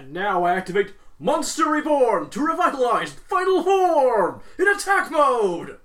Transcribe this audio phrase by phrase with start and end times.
[0.00, 5.76] And now I activate Monster Reborn to revitalize Final Form in attack mode!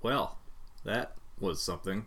[0.00, 0.38] Well,
[0.84, 2.06] that was something.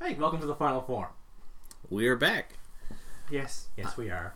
[0.00, 1.08] Hey, welcome to the Final Form.
[1.90, 2.54] We are back.
[3.30, 4.34] Yes, yes, we are.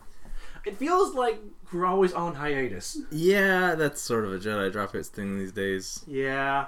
[0.65, 1.39] It feels like
[1.71, 2.97] we're always on hiatus.
[3.11, 6.03] Yeah, that's sort of a Jedi Dropouts thing these days.
[6.07, 6.67] Yeah.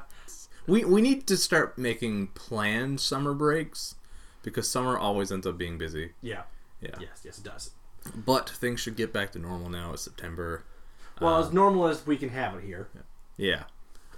[0.68, 3.96] We we need to start making planned summer breaks
[4.44, 6.12] because summer always ends up being busy.
[6.22, 6.44] Yeah.
[6.82, 6.96] Yeah.
[7.00, 7.72] Yes, yes, it does.
[8.16, 9.94] But things should get back to normal now.
[9.94, 10.64] It's September.
[11.20, 12.90] Well, as normal as we can have it here.
[13.38, 13.64] Yeah.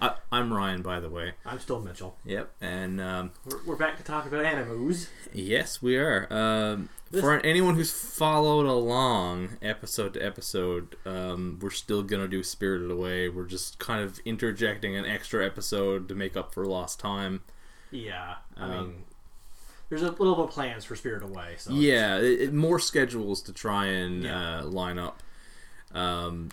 [0.02, 1.33] I, I'm Ryan, by the way.
[1.45, 2.16] I'm still Mitchell.
[2.25, 2.52] Yep.
[2.61, 5.09] And um, We're, we're back to talk about animus.
[5.33, 6.27] yes, we are.
[6.31, 12.43] Um, This- for anyone who's followed along episode to episode, um, we're still gonna do
[12.43, 13.29] Spirited Away.
[13.29, 17.41] We're just kind of interjecting an extra episode to make up for lost time.
[17.89, 18.35] Yeah.
[18.55, 19.03] I Um, mean,
[19.89, 21.55] there's a little bit of plans for Spirited Away.
[21.57, 24.59] So Yeah, it, it- more schedules to try and Yeah.
[24.59, 25.23] uh, line up.
[25.91, 26.49] Um,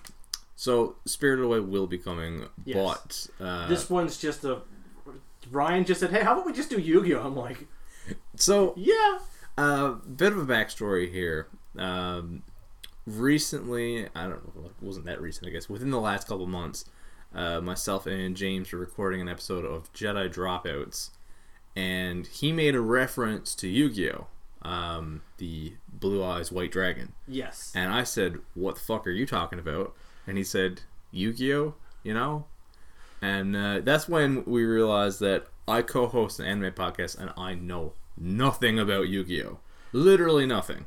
[0.55, 3.29] so Spirited Away will be coming, Yes.
[3.39, 4.63] but uh, This one's just a.
[5.51, 7.69] Ryan just said, "Hey, how about we just do Yu-Gi-Oh?" I'm like,
[8.35, 9.19] so "Yeah,
[9.59, 11.49] A uh, bit of a backstory here.
[11.79, 12.43] Um,
[13.07, 15.69] recently, I don't know, it wasn't that recent, I guess.
[15.69, 16.85] Within the last couple months,
[17.35, 21.11] uh, myself and James were recording an episode of Jedi Dropouts,
[21.75, 24.27] and he made a reference to Yu-Gi-Oh,
[24.63, 29.27] um, the Blue Eyes White Dragon, yes, and I said, "What the fuck are you
[29.27, 29.95] talking about?"
[30.27, 30.83] And he said,
[31.13, 32.47] "Yu-Gi-Oh, you know."
[33.23, 37.93] And uh, that's when we realized that I co-host an anime podcast, and I know
[38.17, 39.59] nothing about Yu-Gi-Oh.
[39.93, 40.87] Literally nothing.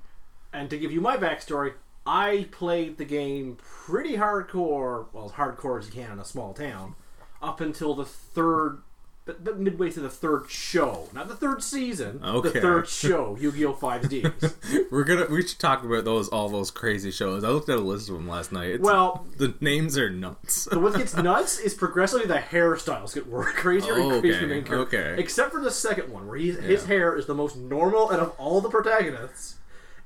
[0.52, 1.74] And to give you my backstory,
[2.06, 6.54] I played the game pretty hardcore, well, as hardcore as you can in a small
[6.54, 6.96] town,
[7.42, 8.82] up until the third,
[9.30, 12.50] but but midway through the third show, not the third season, Okay.
[12.50, 13.74] the third show, Yu-Gi-Oh!
[13.74, 14.90] 5Ds.
[14.92, 17.44] We're gonna we should talk about those all those crazy shows.
[17.44, 18.70] I looked at a list of them last night.
[18.72, 20.66] It's, well, the names are nuts.
[20.66, 24.52] the what gets nuts is progressively the hairstyles get worse, crazier and Oh, crazier.
[24.56, 25.16] okay, okay.
[25.18, 28.32] Except for the second one, where he's, his hair is the most normal out of
[28.40, 29.58] all the protagonists.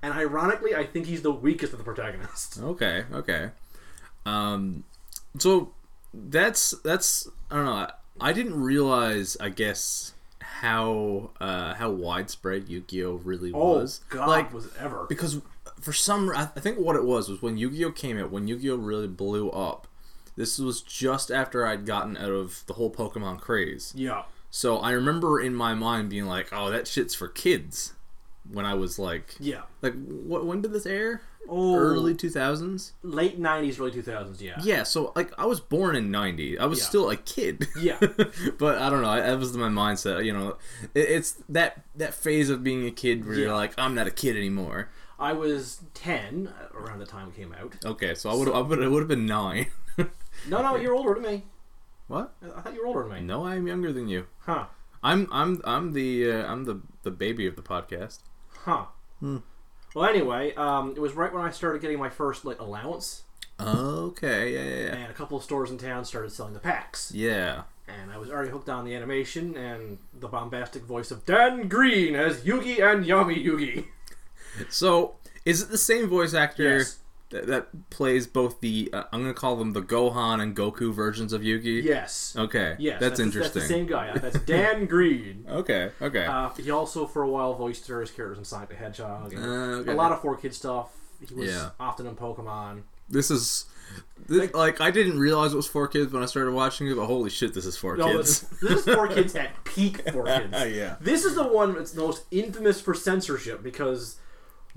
[0.02, 2.60] And ironically, I think he's the weakest of the protagonists.
[2.60, 3.52] Okay, okay.
[4.26, 4.84] Um,
[5.38, 5.74] so
[6.14, 7.88] that's that's I don't know.
[8.20, 9.36] I, didn't realize.
[9.40, 14.02] I guess how uh, how widespread Yu-Gi-Oh really Oh, was.
[14.10, 15.06] God, like was ever.
[15.10, 15.42] because
[15.80, 18.76] for some I I think what it was was when Yu-Gi-Oh came out when Yu-Gi-Oh
[18.78, 19.88] really blew up.
[20.36, 23.94] This was just after I'd gotten out of the whole Pokemon craze.
[23.96, 24.24] Yeah.
[24.50, 27.94] So I remember in my mind being like, "Oh, that shit's for kids."
[28.52, 29.62] When I was like, Yeah.
[29.82, 30.46] like what?
[30.46, 31.22] When did this air?
[31.50, 32.94] Oh, Early two thousands.
[33.04, 34.40] late '90s, early 2000s.
[34.42, 34.56] Yeah.
[34.64, 36.58] Yeah, so like I was born in '90.
[36.60, 36.86] I was Yeah.
[36.86, 37.68] still a kid.
[37.80, 37.98] Yeah.
[38.58, 39.16] but I don't know.
[39.16, 40.24] That was my mindset.
[40.26, 40.58] You know,
[40.94, 44.12] it, it's that that phase of being a kid where you're like, I'm not a
[44.12, 44.90] kid anymore.
[45.20, 47.76] I was 10 around the time it came out.
[47.86, 49.68] Okay, so I would I would I would have been nine.
[50.50, 51.44] No, no, you're older than me.
[52.08, 52.34] what?
[52.58, 53.22] I thought you were older than me.
[53.22, 54.26] No, I'm younger than you.
[54.40, 54.66] Huh.
[55.04, 58.20] I'm I'm I'm the uh, I'm the the baby of the podcast.
[58.64, 58.86] Huh.
[59.20, 59.38] Hmm.
[59.96, 63.24] Well, anyway, um, it was right when I started getting my first like allowance,
[63.60, 64.96] Okay, yeah, yeah, yeah.
[65.04, 67.12] and a couple of stores in town started selling the packs.
[67.14, 67.64] Yeah.
[67.88, 72.16] And I was already hooked on the animation and the bombastic voice of Dan Green
[72.16, 73.86] as Yugi and Yami Yugi.
[74.70, 77.00] So, is it the same voice actor Yes.
[77.34, 81.34] That, that plays both the uh, I'm gonna call them the Gohan and Goku versions
[81.34, 81.84] of Yugi?
[81.84, 82.36] Yes.
[82.38, 82.76] Okay.
[82.80, 83.00] Yes.
[83.02, 83.60] That's, the- interesting.
[83.60, 84.18] That's the same guy.
[84.18, 85.46] That's Dan Green.
[85.50, 85.92] Okay.
[86.02, 86.26] Okay.
[86.26, 89.34] Uh, he also, for a while, voiced various characters in Sonic the Hedgehog.
[89.34, 89.48] And Uh,
[89.82, 89.92] okay.
[89.92, 90.90] A lot of 4Kid stuff.
[91.28, 91.70] He was Yeah.
[91.80, 92.84] often in Pokemon.
[93.10, 93.66] This is
[94.28, 97.06] this, like I didn't realize it was four kids when I started watching it, but
[97.06, 98.42] holy shit, this is four No, kids.
[98.42, 100.74] this, this is 4Kids at peak 4Kids.
[100.76, 100.96] yeah.
[101.02, 104.18] This is the one that's most infamous for censorship because,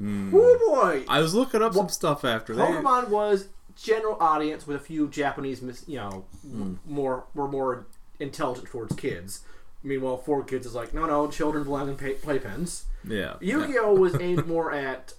[0.00, 2.68] oh boy, I was looking up some stuff after that.
[2.68, 6.62] Pokemon was general audience with a few Japanese, mis- you know, hmm.
[6.62, 7.86] m- more were more
[8.18, 9.42] intelligent towards kids.
[9.82, 12.84] Meanwhile, 4Kids is like, no, no, children belong in pay- playpens.
[13.06, 13.34] Yeah.
[13.40, 15.12] Yu-Gi-Oh was aimed more at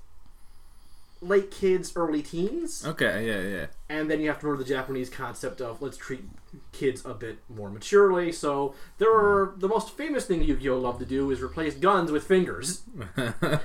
[1.21, 2.85] late kids, early teens.
[2.85, 3.25] Okay.
[3.27, 3.57] Yeah.
[3.57, 3.65] Yeah.
[3.89, 6.23] and then you have to remember the Japanese concept of let's treat
[6.71, 8.31] kids a bit more maturely.
[8.31, 12.23] So there are the most famous thing Yu-Gi-Oh love to do is replace guns with
[12.23, 12.83] fingers.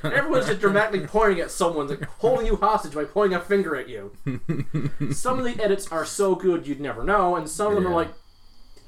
[0.02, 3.88] Everyone's just dramatically pointing at someone, like holding you hostage by pointing a finger at
[3.88, 4.12] you.
[5.12, 7.90] some of the edits are so good you'd never know, and some of them Yeah.
[7.90, 8.12] are like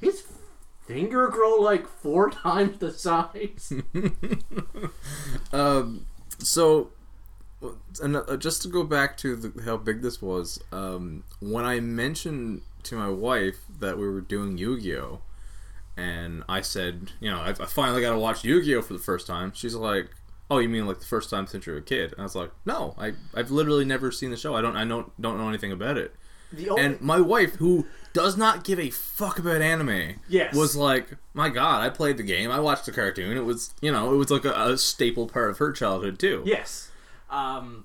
[0.00, 0.24] his
[0.86, 3.72] finger grow like four times the size.
[5.52, 6.06] um.
[6.38, 6.90] So
[8.02, 11.80] and uh, just to go back to the, how big this was, um, when I
[11.80, 15.20] mentioned to my wife that we were doing Yu-Gi-Oh,
[15.96, 19.26] and I said, you know, I, I finally got to watch Yu-Gi-Oh for the first
[19.26, 19.52] time.
[19.54, 20.08] She's like,
[20.50, 22.34] "Oh, you mean like the first time since you were a kid?" And I was
[22.34, 24.54] like, "No, I I've literally never seen the show.
[24.54, 26.14] I don't I don't don't know anything about it."
[26.52, 30.54] The only, And my wife, who does not give a fuck about anime, Yes.
[30.54, 32.50] was like, "My God, I played the game.
[32.50, 33.36] I watched the cartoon.
[33.36, 36.42] It was, you know, it was like a, a staple part of her childhood too."
[36.44, 36.90] yes.
[37.30, 37.84] Um,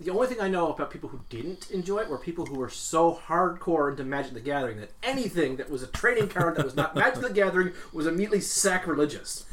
[0.00, 2.68] the only thing I know about people who didn't enjoy it were people who were
[2.68, 6.74] so hardcore into Magic the Gathering that anything that was a trading card that was
[6.74, 9.46] not Magic the Gathering was immediately sacrilegious.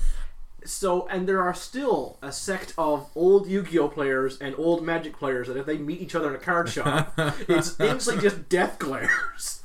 [0.63, 5.47] So, and there are still a sect of old Yu-Gi-Oh players and old Magic players
[5.47, 9.60] that if they meet each other in a card shop, it's instantly just death glares.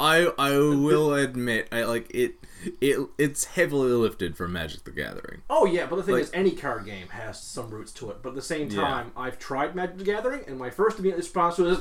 [0.00, 2.34] I I will admit, I like it.
[2.80, 5.42] It it's heavily lifted from Magic the Gathering.
[5.48, 8.18] Oh yeah, but the thing Like- is, any card game has some roots to it.
[8.22, 8.80] But at the same Yeah.
[8.80, 11.80] time, I've tried Magic the Gathering, and my first immediate response was,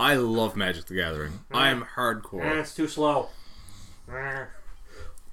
[0.00, 1.40] I love Magic the Gathering.
[1.52, 2.58] I am "Eh, hardcore.
[2.60, 3.28] it's too slow."
[4.12, 4.44] Eh.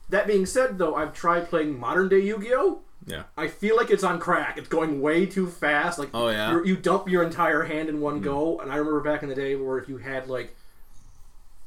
[0.09, 2.81] That being said, though, I've tried playing modern day Yu-Gi-Oh.
[3.07, 3.23] Yeah.
[3.37, 4.57] I feel like it's on crack.
[4.57, 5.97] It's going way too fast.
[5.99, 6.61] Like, Oh, yeah?
[6.63, 8.59] you dump your entire hand in one go.
[8.59, 10.55] And I remember back in the day where if you had like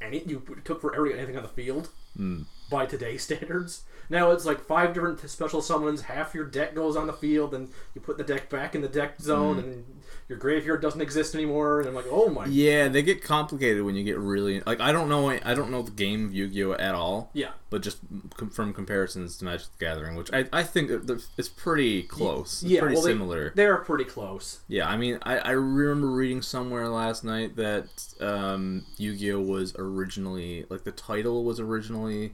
[0.01, 2.43] any, you took forever to get anything on the field Hmm.
[2.71, 3.83] by today's standards.
[4.11, 6.03] Now it's like five different special summons.
[6.03, 8.89] Half your deck goes on the field, and you put the deck back in the
[8.89, 9.61] deck zone, Hmm.
[9.61, 9.85] and
[10.29, 11.81] your graveyard doesn't exist anymore.
[11.81, 14.93] And I'm like, oh my, Yeah, they get complicated when you get really like I
[14.93, 17.51] don't know I don't know the game of Yu-Gi-Oh at all, yeah.
[17.71, 17.99] but just
[18.37, 20.91] com- from comparisons to Magic the Gathering, which I, I think
[21.37, 22.63] it's pretty close.
[22.63, 23.53] It's yeah, pretty well, they- similar.
[23.57, 24.61] They're pretty close.
[24.69, 27.89] Yeah, I mean, I, I remember reading somewhere last night that
[28.21, 32.33] um, Yu-Gi-Oh was originally like the title was originally.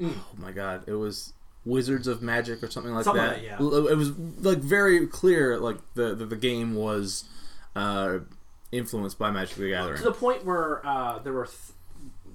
[0.00, 0.14] Mm.
[0.16, 1.33] Oh my god, it was
[1.64, 3.34] Wizards of Magic or something like Something that.
[3.38, 3.56] like yeah.
[3.56, 7.24] It was like very clear, like the the, the game was
[7.74, 8.18] uh,
[8.72, 9.98] influenced by Magic the Gathering.
[9.98, 11.56] To the point where uh, there were th-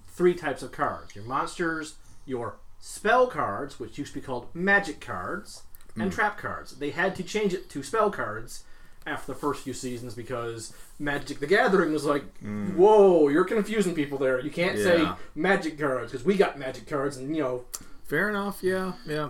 [0.08, 1.96] three types of cards: your monsters,
[2.26, 5.64] your spell cards, which used to be called magic cards,
[5.96, 6.72] and trap cards.
[6.78, 8.64] They had to change it to spell cards
[9.06, 14.18] after the first few seasons because Magic the Gathering was like, "Whoa, you're confusing people
[14.18, 14.40] there.
[14.40, 15.14] You can't say Hmm.
[15.42, 17.64] Magic cards because we got magic cards." And you know,
[18.09, 18.63] Fair enough.
[18.63, 19.29] Yeah, yeah.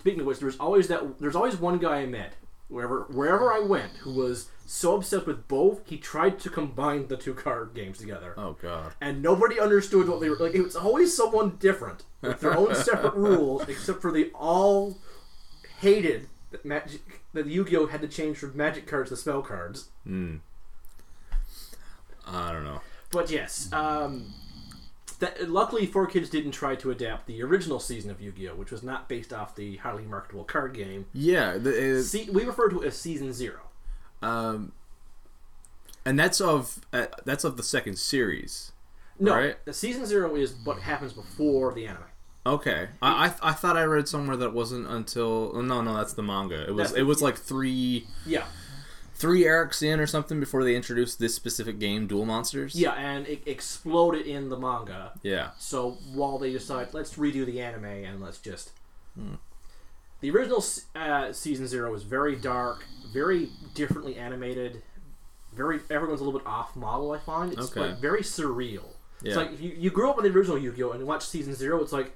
[0.00, 1.20] speaking of which, there's always that.
[1.20, 2.32] There's always one guy I met
[2.68, 7.16] wherever wherever I went who was so obsessed with both he tried to combine the
[7.16, 8.32] two card games together.
[8.38, 8.94] Oh god.
[9.00, 10.54] and nobody understood what they were like.
[10.54, 14.96] It was always someone different with their own separate rules, except for they all
[15.80, 19.88] hated that magic that Yu-Gi-Oh had to change from magic cards to spell cards.
[20.04, 20.36] Hmm.
[22.26, 22.80] I don't know.
[23.10, 24.32] But yes, um,
[25.20, 28.82] that, luckily, Four Kids didn't try to adapt the original season of Yu-Gi-Oh, which was
[28.82, 31.06] not based off the highly marketable card game.
[31.12, 33.60] Yeah, the, Se- we refer to it as Season Zero.
[34.22, 34.72] um,
[36.06, 38.72] and that's of uh, that's of the second series.
[39.18, 39.64] No, Right.
[39.64, 42.02] the Season Zero is what happens before the anime.
[42.46, 46.12] Okay, I, I I thought I read somewhere that it wasn't until no no that's
[46.12, 46.62] the manga.
[46.68, 48.44] It was That's- it was like three Yeah,
[49.14, 52.74] three Erics in or something before they introduced this specific game, Duel Monsters.
[52.74, 55.12] yeah, and it exploded in the manga.
[55.22, 55.50] Yeah.
[55.58, 58.72] So while they decide, let's redo the anime and let's just.
[59.18, 59.34] Hmm.
[60.20, 60.64] The original
[60.96, 64.82] uh, season zero was very dark, very differently animated.
[65.54, 67.12] Very everyone's a little bit off model.
[67.12, 67.80] I find it's Okay.
[67.90, 68.84] like very surreal.
[69.22, 71.54] It's like if you, you grew up with the original Yu-Gi-Oh and you watch season
[71.54, 72.14] zero, it's like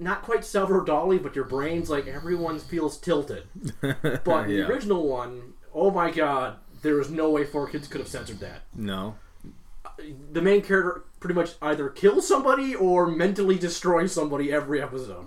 [0.00, 3.44] not quite Salvador Dali, but your brain's like everyone feels tilted.
[3.82, 8.08] But the original one, oh my god, there was no way four kids could have
[8.08, 9.16] censored that No.
[9.84, 9.90] Uh,
[10.32, 15.26] the main character pretty much either kills somebody or mentally destroys somebody every episode.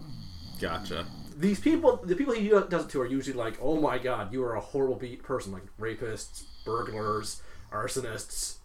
[0.60, 1.06] Gotcha.
[1.36, 4.44] These people, the people he does it to, are usually like, "Oh my god, you
[4.44, 8.58] are a horrible person," like rapists, burglars, arsonists.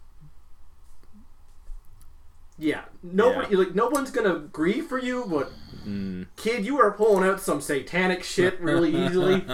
[2.59, 5.53] Yeah, nobody like no one's gonna grieve for you, but
[5.87, 6.27] Mm.
[6.37, 9.47] kid, you are pulling out some satanic shit really easily.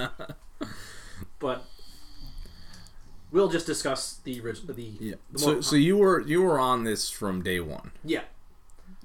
[1.38, 1.64] but
[3.30, 4.74] we'll just discuss the original.
[4.74, 5.14] The Yeah.
[5.30, 7.92] the So so you were you were on this from day one.
[8.02, 8.22] yeah.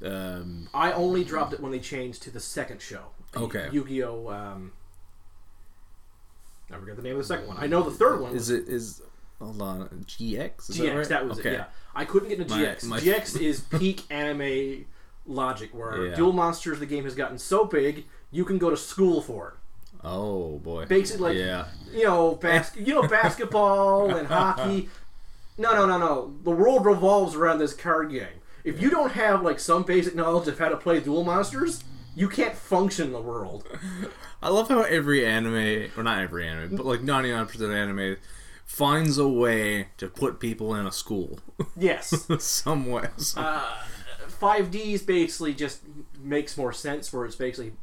[0.04, 0.70] Um.
[0.74, 3.08] I only dropped it when they changed to the second show.
[3.34, 3.70] The Okay.
[3.72, 4.30] Yu-Gi-Oh.
[4.30, 4.72] Um,
[6.72, 7.58] I forget the name of the second one.
[7.60, 8.32] I know the third one.
[8.32, 9.02] Is was it is
[9.40, 10.70] hold on GX?
[10.70, 10.84] Is GX?
[10.86, 11.10] that, right?
[11.10, 11.50] That was okay.
[11.50, 11.54] it.
[11.54, 11.66] Yeah,
[11.96, 12.84] I couldn't get into My- GX.
[12.86, 14.86] my- GX is peak anime
[15.26, 16.16] logic, where Yeah.
[16.16, 19.54] Duel Monsters, the game, has gotten so big you can go to school for it.
[20.04, 20.86] Oh boy.
[20.86, 21.66] Basically, like yeah.
[21.92, 24.88] you know, bas- you know, basketball and hockey.
[25.58, 26.34] No, no, no, no.
[26.44, 28.28] The world revolves around this card game.
[28.64, 31.84] If you don't have like some basic knowledge of how to play Duel Monsters,
[32.16, 33.66] You can't function in the world.
[34.42, 38.18] I love how every anime, or not every anime, but like 99% of anime
[38.70, 41.40] finds a way to put people in a school.
[41.76, 42.28] Yes.
[42.40, 43.10] Some way.
[43.36, 43.74] Uh,
[44.40, 45.82] 5Ds basically just
[46.22, 47.74] makes more sense where it's basically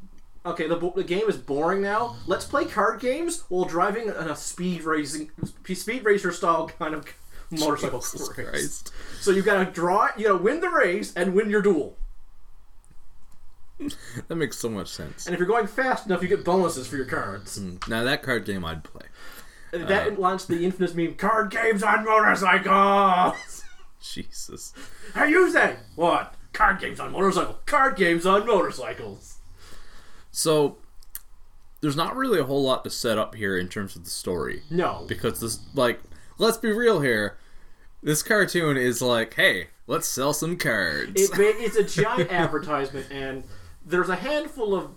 [0.45, 4.37] okay the, the game is boring now let's play card games while driving in a
[4.37, 5.31] speed racing
[5.75, 7.05] speed racer style kind of
[7.51, 8.03] motorcycle
[8.39, 8.85] race.
[9.21, 11.97] So you gotta draw you gotta win the race and win your duel
[14.29, 15.27] That makes so much sense.
[15.27, 18.45] and if you're going fast enough you get bonuses for your cards Now, that card
[18.47, 19.07] game I'd play.
[19.85, 20.15] That uh.
[20.17, 23.65] launched the infamous meme card games on motorcycles
[24.01, 24.73] Jesus.
[25.15, 29.39] how are you say what card games on motorcycle card games on motorcycles
[30.31, 30.77] So,
[31.81, 34.63] there's not really a whole lot to set up here in terms of the story.
[34.71, 36.01] no Because this, like,
[36.39, 37.37] let's be real here.
[38.03, 41.13] This cartoon is like, hey, let's sell some cards.
[41.21, 43.45] it, it's a giant advertisement, and
[43.85, 44.91] there's a handful of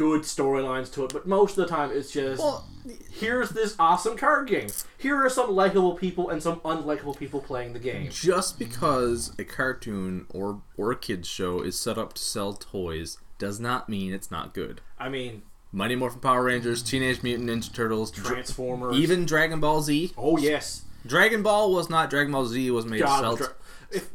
[0.00, 2.66] good storylines to it, but most of the time it's just well,
[3.12, 4.68] here's this awesome card game.
[4.96, 8.08] Here are some likable people and some unlikable people playing the game.
[8.10, 13.18] just because a cartoon or or a kids show is set up to sell toys
[13.36, 14.80] does not mean it's not good.
[14.98, 18.96] I mean, Mighty Morphin Power Rangers, Teenage Mutant Ninja Turtles, Dra- Transformers.
[18.96, 20.14] even Dragon Ball Z.
[20.16, 23.36] oh yes, Dragon Ball was not Dragon Ball Z was made God, to sell.
[23.36, 23.54] Dra-
[23.90, 24.08] if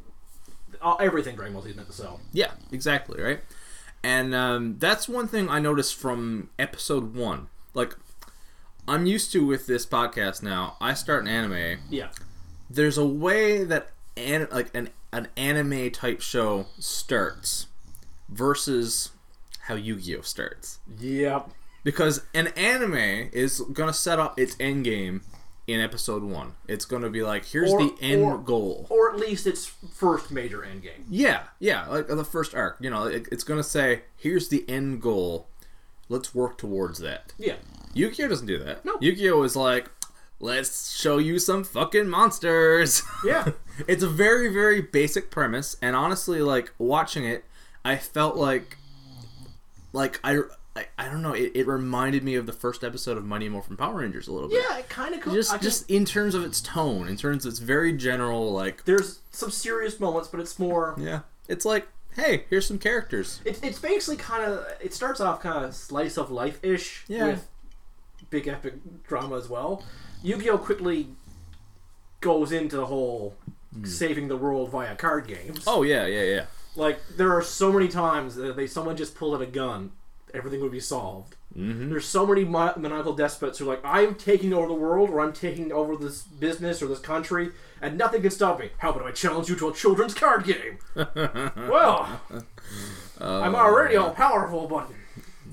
[0.82, 2.20] uh, everything Dragon Ball Z is meant to sell.
[2.34, 3.42] yeah, exactly right.
[4.06, 7.48] And um, that's one thing I noticed from episode one.
[7.74, 7.96] Like,
[8.88, 10.78] I'm used to with this podcast now.
[10.80, 11.80] I start an anime.
[11.90, 12.10] Yeah,
[12.70, 17.66] There's a way that an, like an an anime type show starts
[18.30, 19.10] versus
[19.62, 20.78] how Yu-Gi-Oh starts.
[21.00, 21.50] yep,
[21.84, 25.22] Because an anime is gonna set up its end game
[25.68, 26.54] in episode one.
[26.68, 28.86] It's gonna be like, here's Or- the end or- goal.
[28.90, 31.06] or at least its first major end game.
[31.10, 32.78] Yeah, yeah, like the first arc.
[32.80, 35.48] You know, it, it's gonna say, "Here's the end goal.
[36.10, 37.56] Let's work towards that." Yeah,
[37.94, 38.86] Yu-Gi-Oh doesn't do that.
[38.86, 38.98] No.
[39.02, 39.90] Yu-Gi-Oh is like,
[40.40, 43.52] "Let's show you some fucking monsters." yeah.
[43.88, 47.44] it's a very, very basic premise, and honestly, like watching it,
[47.84, 48.78] I felt like,
[49.94, 50.42] like I,
[50.76, 51.34] I, I don't know.
[51.34, 54.50] It, it reminded me of the first episode of Mighty Morphin Power Rangers a little
[54.50, 54.64] bit.
[54.70, 57.52] yeah, it kind of Just, I just in terms of its tone, in terms of
[57.52, 62.44] its very general, like, there's some serious moments, but it's more yeah, it's like, hey,
[62.50, 63.42] here's some characters.
[63.46, 64.66] It, it's basically kind of.
[64.82, 67.28] It starts off kind of slice of life ish Yeah.
[67.28, 67.48] with
[68.30, 68.74] big epic
[69.08, 69.84] drama as well.
[70.24, 71.08] Yu Gi Oh quickly
[72.22, 73.36] goes into the whole
[73.74, 73.86] hmm.
[73.86, 75.64] saving the world via card games.
[75.68, 76.46] Oh yeah, yeah, yeah.
[76.76, 79.92] Like there are so many times that they someone just pulled out a gun,
[80.34, 81.36] everything would be solved.
[81.58, 81.90] Mm-hmm.
[81.90, 85.32] There's so many maniacal despots who are like, I'm taking over the world, or I'm
[85.34, 87.52] taking over this business or this country,
[87.82, 88.72] and nothing can stop me.
[88.80, 90.80] How about I challenge you to a children's card game?
[90.96, 92.22] well,
[93.22, 94.90] I'm already all powerful, but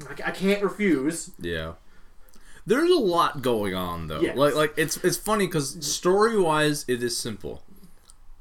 [0.09, 1.31] I, I can't refuse.
[1.39, 1.75] Yeah.
[2.67, 4.21] There's a lot going on though.
[4.21, 4.37] Yes.
[4.37, 7.63] Like like it's it's funny cuz story wise it is simple.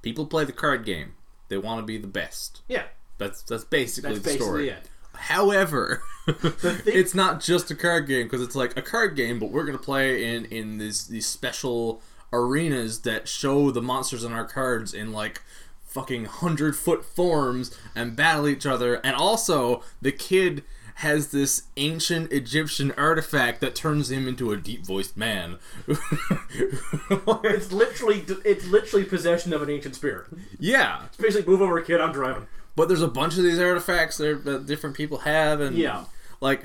[0.03, 1.13] People play the card game.
[1.49, 2.61] They want to be the best.
[2.67, 2.83] Yeah,
[3.17, 4.69] That's that's basically that's the story.
[4.69, 4.83] it.
[5.13, 9.65] However, it's not just a card game because it's like a card game, but we're
[9.65, 12.01] gonna play in in these these special
[12.33, 15.41] arenas that show the monsters on our cards in like
[15.83, 20.63] fucking hundred foot forms and battle each other, and also the kid
[20.95, 25.57] has this ancient Egyptian artifact that turns him into a deep voiced man.
[25.87, 30.27] It's literally it's literally possession of an ancient spirit.
[30.59, 31.99] yeah, It's basically move over, kid.
[32.01, 32.47] I'm driving.
[32.75, 36.05] But there's a bunch of these artifacts that, that different people have, and Yeah.
[36.39, 36.63] like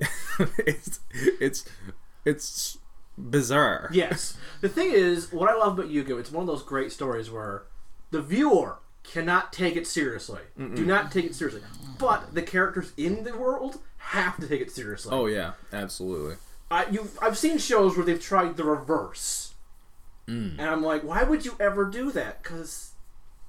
[0.58, 1.00] it's
[1.40, 1.64] it's
[2.24, 2.78] it's
[3.16, 3.88] bizarre.
[3.92, 4.36] Yes.
[4.60, 6.18] The thing is, what I love about Yu-Gi-Oh!
[6.18, 7.62] It's one of those great stories where
[8.10, 10.40] the viewer cannot take it seriously.
[10.58, 11.62] Do not take it seriously.
[11.98, 15.12] But the characters in the world have to take it seriously.
[15.14, 16.36] Oh yeah, absolutely.
[16.70, 19.52] I, you, I've seen shows where they've tried the reverse,
[20.28, 20.58] Mm.
[20.58, 22.42] and I'm like, why would you ever do that?
[22.42, 22.90] Because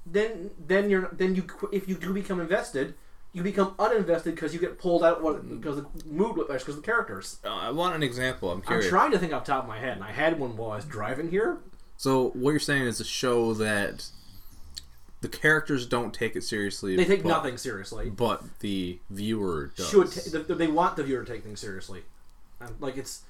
[0.06, 2.94] then, then you're then you if you do become invested,
[3.32, 7.38] you become uninvested because you get pulled out because the mood because the characters.
[7.44, 8.50] Uh, I want an example.
[8.50, 10.56] I'm I'm trying to think off the top of my head, and I had one
[10.56, 11.58] while I was driving here.
[11.96, 14.08] so what you're saying is a show that
[15.20, 16.96] the characters don't take it seriously.
[16.96, 18.08] They take but, nothing seriously.
[18.10, 19.88] but the viewer does.
[19.88, 22.02] Should ta- th- they want the viewer to take things seriously?
[22.80, 23.22] Like it's,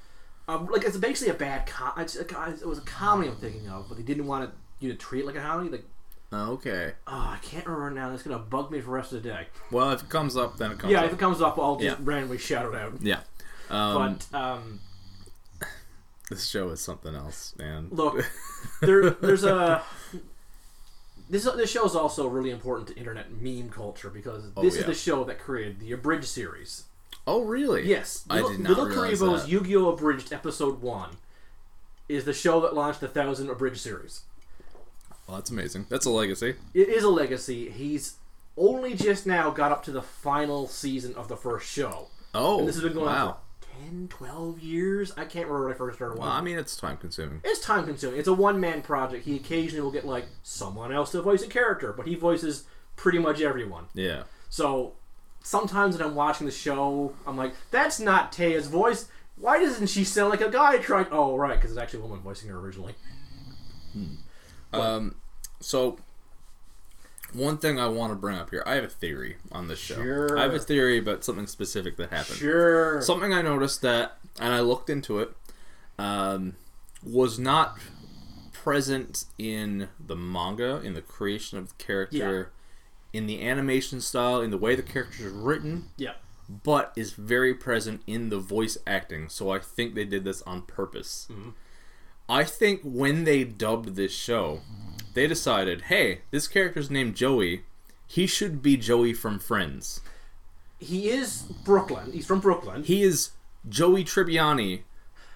[0.47, 3.69] um, like it's basically a bad com- it's a, It was a comedy I'm thinking
[3.69, 5.71] of, but they didn't want it, you to treat it like a comedy.
[5.71, 5.85] Like,
[6.33, 6.93] okay.
[7.07, 8.11] oh, I can't remember now.
[8.11, 9.47] That's gonna bug me for the rest of the day.
[9.71, 10.91] Well, if it comes up, then it comes up.
[10.91, 11.07] Yeah, up.
[11.07, 12.05] if it comes up, I'll just Yeah.
[12.05, 12.95] randomly shout it out.
[13.01, 13.21] yeah.
[13.71, 14.81] Um, But um,
[16.31, 17.89] this show is something else, man.
[17.91, 18.25] look,
[18.81, 19.83] there, there's a
[21.31, 24.81] this this show is also really important to internet meme culture because Oh, this yeah.
[24.81, 26.85] is the show that created the abridged series.
[27.27, 27.87] Oh, really?
[27.87, 29.49] Yes, I Little, did not LittleKuriboh's.
[29.51, 29.91] Yu-Gi-Oh!
[29.93, 31.11] Abridged Episode One
[32.09, 34.23] is the show that launched the Thousand Abridged series.
[35.29, 35.87] Well, that's amazing.
[35.91, 36.55] That's a legacy.
[36.75, 37.71] It is a legacy.
[37.71, 38.17] He's
[38.57, 42.09] only just now got up to the final season of the first show.
[42.35, 43.29] Oh, And this has been going wow.
[43.29, 45.13] on for 10, 12 years.
[45.17, 46.41] I can't remember when I first started Well, watching.
[46.41, 47.41] I mean, it's time consuming.
[47.45, 48.19] It's time consuming.
[48.19, 49.25] It's a one man project.
[49.27, 52.65] He occasionally will get like someone else to voice a character, but he voices
[52.97, 53.85] pretty much everyone.
[53.95, 54.23] Yeah.
[54.49, 54.95] So
[55.43, 59.09] sometimes when I'm watching the show, I'm like, that's not Téa's voice.
[59.37, 61.07] Why doesn't she sound like a guy trying?
[61.13, 62.95] Oh, right, because it's actually a woman voicing her originally.
[63.93, 64.15] Hmm.
[64.73, 65.17] Um,
[65.61, 65.99] so
[67.33, 69.97] one thing I want to bring up here, I have a theory on this show.
[69.97, 70.39] Sure.
[70.39, 72.39] I have a theory about something specific that happened.
[72.39, 73.03] Sure.
[73.03, 75.33] Something I noticed that, and I looked into it,
[75.99, 76.57] um,
[77.03, 77.79] was not
[78.53, 82.53] present in the manga, in the creation of the character,
[83.13, 86.15] in the animation style, in the way the character is written, yeah.
[86.49, 89.29] but is very present in the voice acting.
[89.29, 91.29] So I think they did this on purpose.
[91.31, 91.51] Mm-hmm.
[92.29, 94.61] I think when they dubbed this show,
[95.15, 97.63] they decided, hey, this character's named Joey.
[98.07, 100.01] He should be Joey from Friends.
[100.79, 102.13] He is Brooklyn.
[102.13, 102.85] He's from Brooklyn.
[102.85, 103.31] He is
[103.69, 104.83] Joey Tribbiani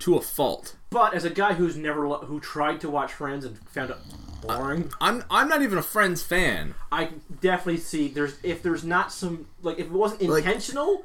[0.00, 0.76] to a fault.
[0.90, 3.96] But as a guy who's never lo- who tried to watch Friends and found it
[4.42, 6.74] boring, I'm I'm not even a Friends fan.
[6.92, 11.04] I definitely see there's if there's not some like if it wasn't Like- intentional,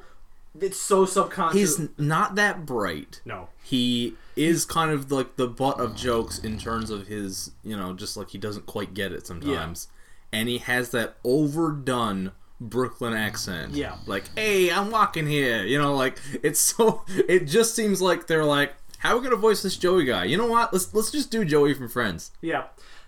[0.60, 1.78] it's so subconscious.
[1.78, 3.20] He's not that bright.
[3.24, 3.48] no.
[3.62, 7.92] He is kind of like the butt of jokes in terms of his, you know,
[7.92, 9.88] just like he doesn't quite get it sometimes.
[10.32, 13.74] And he has that overdone Brooklyn accent.
[13.74, 13.96] Yeah.
[14.06, 15.64] Like, hey, I'm walking here.
[15.64, 19.36] You know, like it's so it just seems like they're like, how are we gonna
[19.36, 20.24] voice this Joey guy?
[20.24, 20.72] You know what?
[20.72, 22.30] Let's let's just do Joey from Friends.
[22.40, 22.64] Yeah.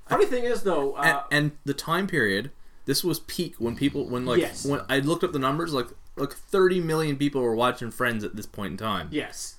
[0.09, 2.51] Funny thing is though, and, uh, and the time period
[2.87, 4.67] this was peak when people when like Yes.
[4.67, 8.35] when i looked up the numbers like like 30 million people were watching friends at
[8.35, 9.57] this point in time yes,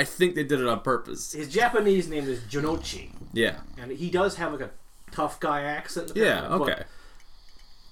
[0.00, 4.08] i think they did it on purpose his Japanese name is Jonouchi, yeah and he
[4.10, 4.70] does have like a
[5.12, 6.12] tough guy accent.
[6.14, 6.82] yeah okay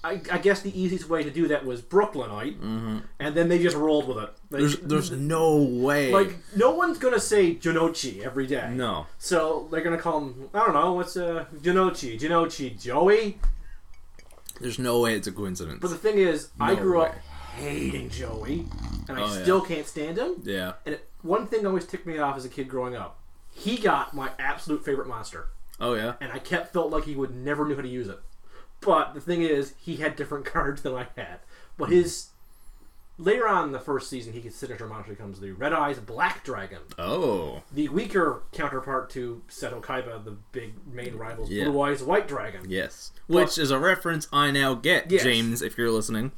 [0.01, 2.99] I, I guess the easiest way to do that was Brooklynite, mm-hmm.
[3.19, 4.29] and then they just rolled with it.
[4.49, 8.69] They- there's there's no way like no one's gonna say Jonouchi every day.
[8.71, 10.49] no So they're gonna call him.
[10.53, 10.93] I don't know.
[10.93, 12.17] What's uh Jonouchi?
[12.17, 13.39] Jonouchi Joey.
[14.61, 17.15] there's no way it's a coincidence But the thing is, I No grew up
[17.57, 18.67] hating Joey,
[19.09, 19.41] and I Oh, yeah.
[19.43, 20.35] still can't stand him.
[20.43, 23.17] yeah And it, one thing always ticked me off as a kid growing up.
[23.51, 25.47] He got my absolute favorite monster,
[25.79, 28.19] oh yeah and I kept felt like he would never knew how to use it.
[28.81, 31.39] But the thing is, he had different cards than I had.
[31.77, 32.27] But his
[33.17, 36.43] later on in the first season, he his signature monster becomes the Red Eyes Black
[36.45, 41.65] Dragon, oh the weaker counterpart to Seto Kaiba, the big main rival's Yeah.
[41.65, 42.61] Blue Eyes White Dragon.
[42.69, 45.23] yes which is a reference i now get Yes.
[45.23, 46.31] james if you're listening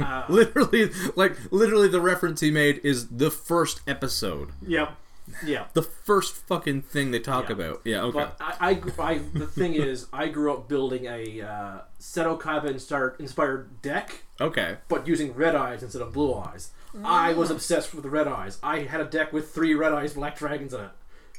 [0.00, 4.96] Uh, literally like literally the reference he made is the first episode Yep.
[5.44, 5.66] Yeah.
[5.74, 7.52] the first fucking thing they talk Yeah.
[7.54, 11.40] about yeah okay But I, I, I, the thing is, I grew up building a
[11.42, 16.70] uh, Seto Kaiba inspired, inspired deck, okay but using red eyes instead of blue eyes.
[17.04, 17.36] I Mm.
[17.36, 18.58] was obsessed with the red eyes.
[18.62, 20.90] I had a deck with three red eyes black dragons in it.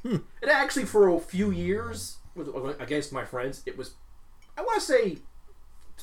[0.01, 0.15] Hmm.
[0.41, 2.47] It actually, for a few years, with,
[2.81, 3.91] against my friends, it was,
[4.57, 5.17] I want to say,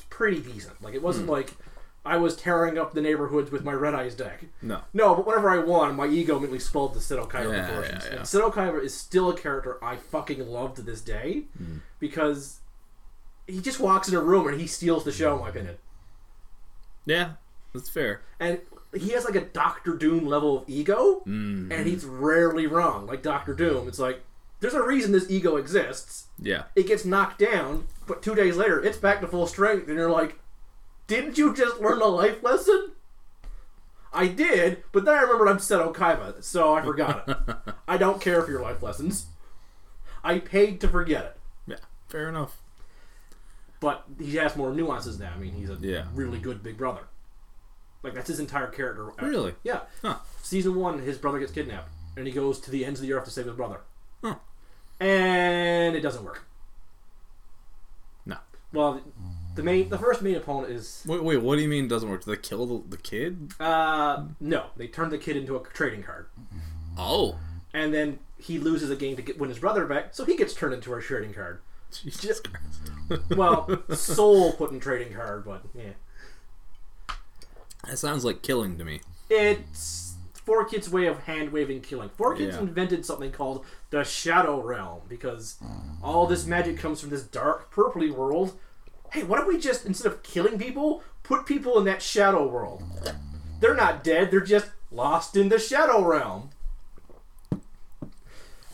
[0.09, 0.81] pretty decent.
[0.81, 1.31] Like, it wasn't Hmm.
[1.33, 1.51] like
[2.03, 4.45] I was tearing up the neighborhoods with my red eyes deck.
[4.61, 8.03] no No, but whenever I won, my ego immediately spoiled the Seto Kaiba Yeah, proportions.
[8.05, 8.15] yeah, yeah.
[8.17, 11.77] And Seto Kaiba is still a character I fucking love to this day Hmm.
[11.99, 12.59] because
[13.47, 15.75] he just walks in a room and he steals the show, in my opinion.
[17.05, 17.31] Yeah,
[17.73, 18.21] that's fair.
[18.39, 18.61] And
[18.95, 23.07] he has like a Doctor Doom level of ego, Mm, and he's rarely wrong.
[23.07, 24.21] Like Doctor Doom, it's like
[24.59, 26.25] there's a reason this ego exists.
[26.39, 26.63] yeah.
[26.75, 30.09] It gets knocked down, but two days later, it's back to full strength, and you're
[30.11, 30.37] like,
[31.11, 32.93] didn't you just learn a life lesson?
[34.13, 37.37] I did, but then I remembered I'm Seto Kaiba, so I forgot it.
[37.87, 39.25] I don't care for your life lessons.
[40.23, 41.37] I paid to forget it.
[41.67, 41.75] Yeah,
[42.07, 42.59] fair enough.
[43.81, 45.33] But he has more nuances now.
[45.35, 46.05] I mean, he's a Yeah.
[46.13, 47.01] really good big brother.
[48.03, 49.11] Like that's his entire character.
[49.21, 49.55] Really?
[49.63, 49.81] Yeah.
[50.01, 50.15] Huh.
[50.41, 53.25] Season one, his brother gets kidnapped, and he goes to the ends of the earth
[53.25, 53.81] to save his brother.
[54.23, 54.35] Huh.
[54.99, 56.45] And it doesn't work.
[58.25, 58.37] No.
[58.71, 59.01] Well,
[59.55, 61.37] the main, the first main opponent is Wait, wait.
[61.37, 62.23] What do you mean doesn't work?
[62.25, 63.53] Do they kill the, the kid?
[63.59, 66.27] uh no, they turn the kid into a trading card,
[66.97, 67.37] Oh,
[67.73, 70.53] and then he loses a game to get win his brother back, so he gets
[70.53, 71.61] turned into a trading card.
[71.91, 73.35] Jesus Christ.
[73.35, 75.91] Well, Soul put in trading card, but yeah,
[77.87, 79.01] that sounds like killing to me.
[79.29, 82.09] it's Four Kids' way of hand waving killing.
[82.17, 82.61] Four Kids Yeah.
[82.61, 85.57] invented something called the Shadow Realm because
[86.03, 88.57] all this magic comes from this dark, purpley world
[89.11, 92.83] hey, what if we just instead of killing people, put people in that shadow world?
[93.59, 96.49] They're not dead; they're just lost in the shadow realm.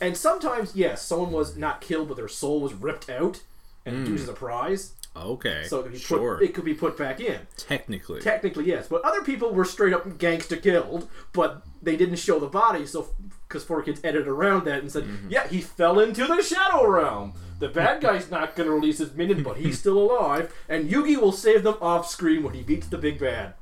[0.00, 3.42] And sometimes, yes, someone was not killed, but their soul was ripped out
[3.84, 4.30] and used hmm.
[4.30, 4.92] as a prize.
[5.16, 5.64] Okay.
[5.66, 6.36] So it could be sure.
[6.38, 7.40] put, it could be put back in.
[7.56, 8.20] Technically.
[8.20, 12.46] Technically, yes, but other people were straight up gangster killed, but they didn't show the
[12.46, 13.08] body, so
[13.48, 15.30] because four kids edited around that and said, Mm-hmm.
[15.30, 17.32] "Yeah, he fell into the shadow realm.
[17.58, 21.16] The bad guy's not going to release his minion, but he's still alive, and Yugi
[21.20, 23.54] will save them off screen when he beats the big bad.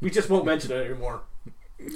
[0.00, 1.22] We just won't mention it anymore."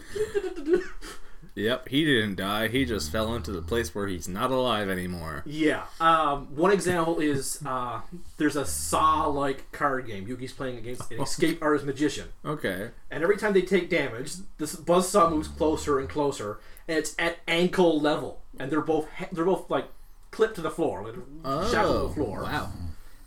[1.57, 2.69] Yep, he didn't die.
[2.69, 5.42] He just fell into the place where he's not alive anymore.
[5.47, 5.85] Yeah.
[5.99, 8.03] Um, one example is uh,
[8.37, 10.27] there's a Saw-like card game.
[10.27, 12.29] Yugi's playing against an escape artist magician.
[12.45, 12.90] Okay.
[13.11, 17.38] and every time they take damage, this buzzsaw moves closer and closer, and it's at
[17.49, 19.87] ankle level, and they're both they're both like
[20.31, 22.40] clipped to the floor, like shackled to the floor.
[22.40, 22.69] Oh, Wow.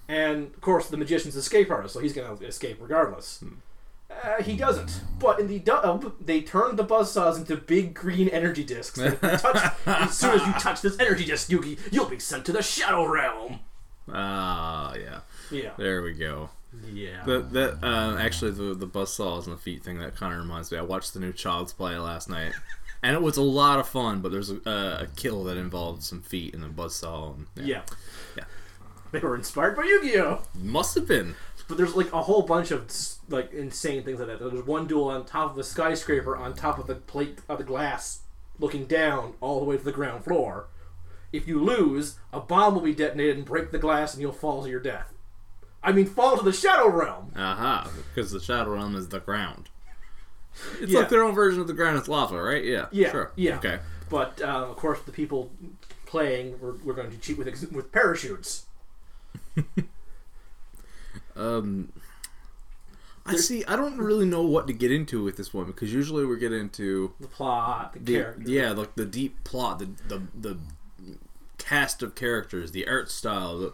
[0.08, 3.44] And of course, the magician's an escape artist, so he's gonna escape regardless.
[4.10, 5.02] Uh, he doesn't.
[5.20, 8.98] But in the dub, they turn the buzzsaws into big green energy discs.
[8.98, 12.20] that if you touch, as soon as you touch this energy disc, Yugi, you'll be
[12.20, 13.60] sent to the Shadow Realm.
[14.12, 15.20] Ah, yeah.
[15.52, 15.72] Yeah.
[15.78, 16.50] There we go.
[16.92, 17.24] Yeah.
[17.26, 20.72] That that uh, actually the the buzzsaws and the feet thing that kind of reminds
[20.72, 20.78] me.
[20.78, 22.54] I watched the new Child's Play last night,
[23.04, 24.22] and it was a lot of fun.
[24.22, 27.36] But there's a, a kill that involved some feet and a buzzsaw.
[27.36, 27.82] And, yeah.
[28.38, 28.44] Yeah.
[29.12, 30.44] They were inspired by Yu-Gi-Oh!
[30.54, 31.34] Must have been.
[31.70, 32.92] But there's like a whole bunch of
[33.30, 34.40] like insane things like that.
[34.40, 37.64] There's one duel on top of a skyscraper, on top of the plate of the
[37.64, 38.22] glass,
[38.58, 40.66] looking down all the way to the ground floor.
[41.32, 44.64] If you lose, a bomb will be detonated and break the glass, and you'll fall
[44.64, 45.14] to your death.
[45.84, 47.32] I mean, fall to the shadow realm.
[47.38, 49.70] Aha, because the Shadow Realm is the ground.
[50.82, 51.00] It's Yeah.
[51.02, 52.64] like their own version of the ground is lava, right?
[52.66, 52.88] Yeah.
[52.92, 53.32] Yeah, Sure.
[53.36, 53.58] yeah.
[53.58, 53.80] Okay.
[54.10, 55.52] But uh, of course, the people
[56.08, 58.66] playing were, were going to cheat with ex- with parachutes.
[61.40, 61.92] Um,
[63.26, 63.64] I see.
[63.66, 66.52] I don't really know what to get into with this one because usually we get
[66.52, 68.44] into The plot, the, the character.
[68.50, 70.58] yeah, like the deep plot, the the the
[71.58, 73.60] cast of characters, the art style.
[73.60, 73.74] The,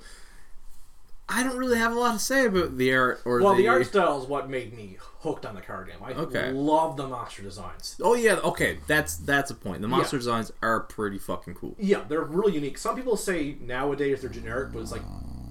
[1.27, 3.67] I don't really have a lot to say about the art or Well, the, the
[3.67, 5.97] art style is what made me hooked on the card game.
[6.03, 6.51] I Okay.
[6.51, 7.95] love the monster designs.
[7.99, 9.81] Oh yeah, okay, that's that's a point.
[9.81, 11.75] The monster designs are pretty fucking cool.
[11.79, 12.77] Yeah, they're really unique.
[12.77, 15.01] Some people say nowadays they're generic, but it's like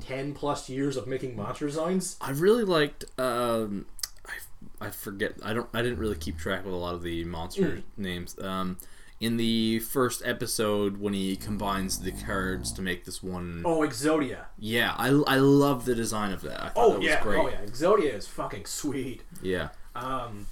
[0.06, 2.16] ten plus years of making monster designs.
[2.20, 3.04] I really liked.
[3.18, 3.86] Um,
[4.26, 5.34] I, I forget.
[5.42, 5.68] I don't.
[5.72, 8.38] I didn't really keep track with a lot of the monster names.
[8.38, 8.78] Um,
[9.20, 14.46] in the first episode, when he combines the cards to make this one, Oh, Exodia.
[14.58, 16.60] yeah, I, I love the design of that.
[16.62, 17.38] I thought Oh that was yeah, great.
[17.38, 19.22] oh yeah, Exodia is fucking sweet.
[19.40, 19.68] yeah.
[19.94, 20.46] Um,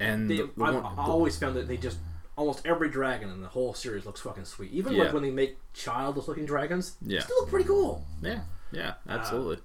[0.00, 1.98] And they, the, the I've one, always found that they just
[2.36, 4.72] almost every dragon in the whole series looks fucking sweet.
[4.72, 5.04] Even Yeah.
[5.04, 7.18] like when they make childless looking dragons, Yeah.
[7.20, 8.04] they still look pretty cool.
[8.22, 8.40] yeah,
[8.72, 9.58] yeah, absolutely.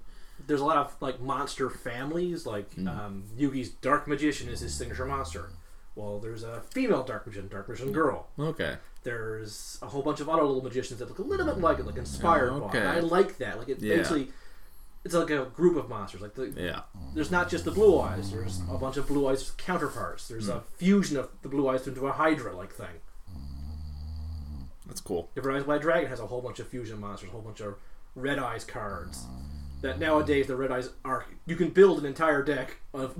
[0.46, 2.46] There's a lot of like monster families.
[2.46, 2.88] Like Mm.
[2.88, 5.50] um, Yugi's Dark Magician is his signature monster.
[5.96, 8.28] Well, there's a female Dark Magician, Dark Magician girl.
[8.38, 8.76] okay.
[9.02, 11.86] there's a whole bunch of other little magicians that look a little bit like it,
[11.86, 12.66] like inspired Oh, by.
[12.66, 12.78] okay.
[12.80, 12.84] it.
[12.86, 13.58] I like that.
[13.58, 13.96] Like it Yeah.
[13.96, 14.30] basically,
[15.04, 16.20] it's like a group of monsters.
[16.20, 16.82] Like the, Yeah.
[17.14, 18.30] there's not just the blue eyes.
[18.32, 20.28] There's a bunch of blue eyes counterparts.
[20.28, 20.74] There's a hmm.
[20.76, 23.00] fusion of the blue eyes into a Hydra like thing.
[24.86, 25.30] That's cool.
[25.34, 27.76] The Rise White Dragon has a whole bunch of fusion monsters, a whole bunch of
[28.16, 29.24] red eyes cards.
[29.82, 33.14] That nowadays the red eyes are you can build an entire deck of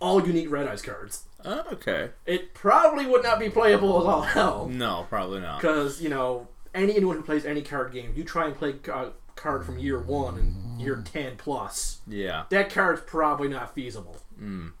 [0.00, 1.24] all unique red eyes cards.
[1.44, 2.10] Oh, okay.
[2.24, 4.68] It probably would not be playable as all hell.
[4.68, 5.60] No, probably not.
[5.60, 9.10] Because you know, any anyone who plays any card game, you try and play a
[9.42, 12.44] card from year one and year ten plus, Yeah.
[12.50, 14.16] that card's probably not feasible.
[14.40, 14.72] Mm.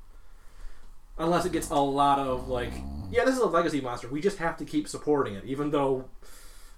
[1.18, 2.72] Unless it gets a lot of like,
[3.10, 4.08] yeah, this is a legacy monster.
[4.08, 6.06] We just have to keep supporting it, even though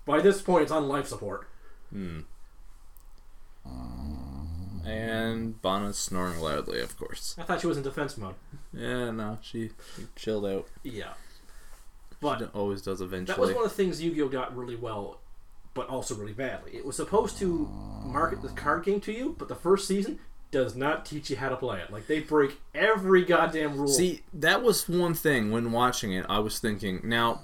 [0.07, 1.49] by this point it's on life support.
[1.90, 2.20] Hmm.
[4.87, 7.35] And Bonna's snoring loudly, of course.
[7.38, 8.35] I thought she was in defense mode.
[8.73, 10.68] Yeah, no, she, she chilled out.
[10.83, 11.14] Yeah,
[12.11, 13.35] She but always does eventually.
[13.35, 15.20] that was one of the things Yu-Gi-Oh got really well,
[15.75, 16.77] but also really badly.
[16.77, 17.69] It was supposed to
[18.05, 20.19] market the card game to you, but the first season
[20.51, 21.93] does not teach you how to play it.
[21.93, 23.89] Like they break every goddamn rule.
[23.89, 26.25] See, that was one thing when watching it.
[26.29, 27.41] I was thinking, now,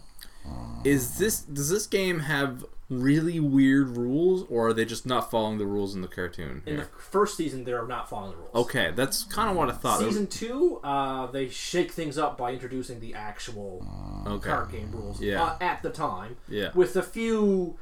[0.85, 5.59] is this does this game have really weird rules, or are they just not following
[5.59, 6.62] the rules in the cartoon?
[6.66, 8.55] in the first season, they're not following the rules.
[8.55, 10.01] Okay, that's kind of what I thought.
[10.01, 13.87] Season two, uh, they shake things up by introducing the actual
[14.27, 15.43] okay, card game rules Yeah.
[15.43, 17.77] uh, at the time, yeah, with a few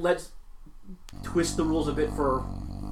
[0.00, 0.30] let's
[1.22, 2.44] twist the rules a bit for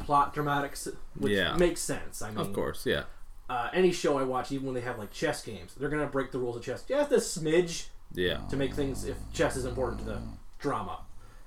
[0.05, 0.89] plot dramatics,
[1.19, 1.57] which Yeah.
[1.57, 2.23] makes sense.
[2.23, 3.05] I mean, of course, yeah,
[3.49, 6.33] uh, any show I watch, even when they have like chess games, they're gonna break
[6.33, 10.01] the rules of chess just a smidge yeah, to make things if chess is important
[10.01, 10.19] to the
[10.59, 11.01] drama.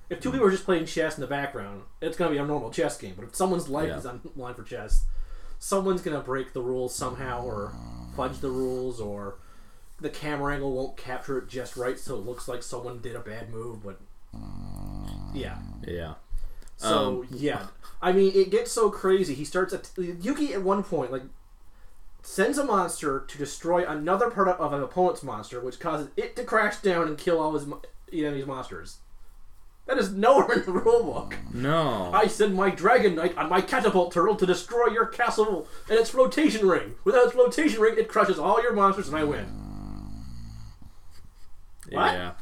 [0.08, 2.70] If two people are just playing chess in the background, it's gonna be a normal
[2.70, 3.14] chess game.
[3.16, 3.98] But if someone's life Yeah.
[3.98, 5.04] is on line for chess,
[5.60, 7.72] someone's gonna break the rules somehow, or
[8.16, 9.36] fudge the rules, or
[10.00, 13.20] the camera angle won't capture it just right, so it looks like someone did a
[13.20, 13.84] bad move.
[13.84, 14.00] But
[15.34, 16.14] yeah, Yeah.
[16.76, 17.66] so Um, yeah,
[18.02, 19.34] I mean, it gets so crazy.
[19.34, 21.22] He starts at Yugi at one point like
[22.22, 26.44] sends a monster to destroy another part of an opponent's monster, which causes it to
[26.44, 27.80] crash down and kill all his mo-
[28.12, 28.98] enemy's monsters.
[29.86, 31.34] That is nowhere in the rulebook.
[31.52, 32.10] No.
[32.14, 36.10] I send my Dragon Knight on my catapult turtle to destroy your castle and its
[36.10, 36.94] flotation ring.
[37.04, 39.46] Without its flotation ring, it crushes all your monsters and I win.
[41.90, 42.12] what?
[42.12, 42.28] Yeah.
[42.30, 42.34] It,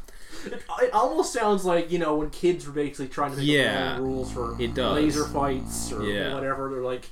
[0.52, 4.32] it almost sounds like you know when kids were basically trying to make Yeah, rules
[4.32, 4.94] for it does.
[4.94, 6.34] laser fights or Yeah.
[6.34, 6.70] whatever.
[6.70, 7.10] They're like,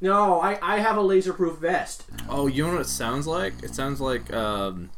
[0.00, 2.04] no, I, I have a laser proof vest.
[2.28, 3.54] Oh, you know what it sounds like?
[3.62, 4.90] It sounds like um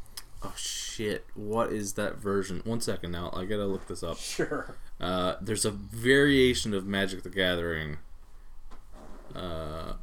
[0.43, 1.25] oh shit.
[1.35, 2.63] What is that version?
[2.65, 3.31] One second now.
[3.35, 4.19] I got to look this up.
[4.19, 4.75] Sure.
[5.01, 7.99] Uh there's a variation of Magic the Gathering
[9.35, 9.95] uh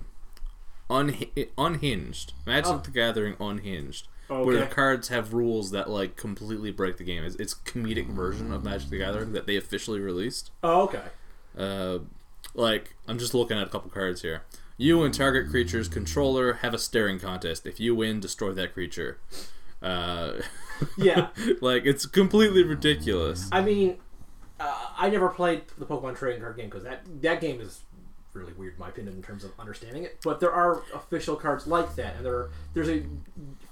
[0.89, 2.33] Unhi- unhinged.
[2.45, 2.77] Magic Oh.
[2.77, 4.07] the Gathering unhinged.
[4.41, 4.65] Where Okay.
[4.67, 7.23] the cards have rules that like completely break the game.
[7.23, 10.51] It's, it's comedic version of Magic the Gathering that they officially released.
[10.63, 11.01] Oh, okay.
[11.57, 11.99] Uh,
[12.55, 14.43] like I'm just looking at a couple cards here.
[14.77, 17.65] You and target creature's controller have a staring contest.
[17.67, 19.19] If you win, destroy that creature.
[19.81, 20.33] Uh,
[20.97, 21.27] Yeah.
[21.61, 23.47] like it's completely ridiculous.
[23.51, 23.97] I mean,
[24.59, 27.81] uh, I never played the Pokemon trading card game because that that game is
[28.33, 30.19] really weird in my opinion in terms of understanding it.
[30.23, 33.03] But there are official cards like that, and there there's a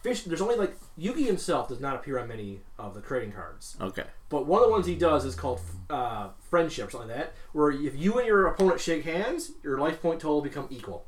[0.02, 0.24] fish.
[0.24, 3.76] There's only like Yugi himself does not appear on many of the trading cards.
[3.82, 4.04] Okay.
[4.30, 7.34] But one of the ones he does is called uh, friendship, or something like that,
[7.54, 11.06] where if you and your opponent shake hands, your life point total become equal.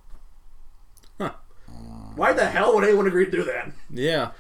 [1.18, 1.32] Huh.
[2.16, 3.72] Why the hell would anyone agree to do that?
[3.90, 4.32] Yeah.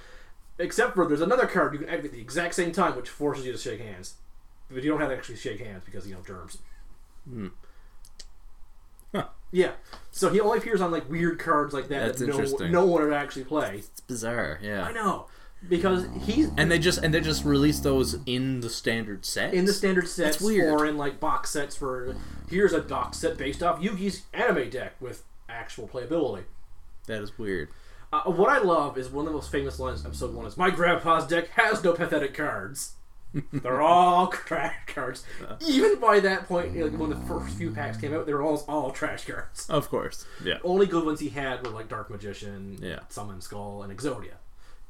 [0.59, 3.45] Except for there's another card you can activate at the exact same time, which forces
[3.45, 4.15] you to shake hands.
[4.69, 6.59] But you don't have to actually shake hands because you know germs.
[7.27, 7.47] Hmm.
[9.13, 9.27] Huh.
[9.51, 9.71] Yeah.
[10.11, 12.71] So he only appears on like weird cards like that That's that no, interesting.
[12.71, 13.77] no one would actually play.
[13.79, 14.59] It's bizarre.
[14.61, 14.83] Yeah.
[14.83, 15.27] I know
[15.69, 19.53] because he's And they just and they just release those in the standard set.
[19.53, 20.73] in the standard sets weird.
[20.73, 22.15] or in like box sets for
[22.49, 26.43] here's a box set based off Yugi's anime deck with actual playability.
[27.07, 27.69] that is weird.
[28.11, 30.57] Uh, what I love is one of the most famous lines in episode one is
[30.57, 32.93] my grandpa's deck has no pathetic cards.
[33.51, 35.23] They're all trash cards.
[35.67, 38.63] Even by that point, know, when the first few packs came out, they were all
[38.67, 39.67] all trash cards.
[39.69, 40.25] Of course.
[40.43, 40.59] Yeah.
[40.63, 42.99] Only good ones he had were like Dark Magician, Yeah.
[43.09, 44.35] Summon Skull, and Exodia,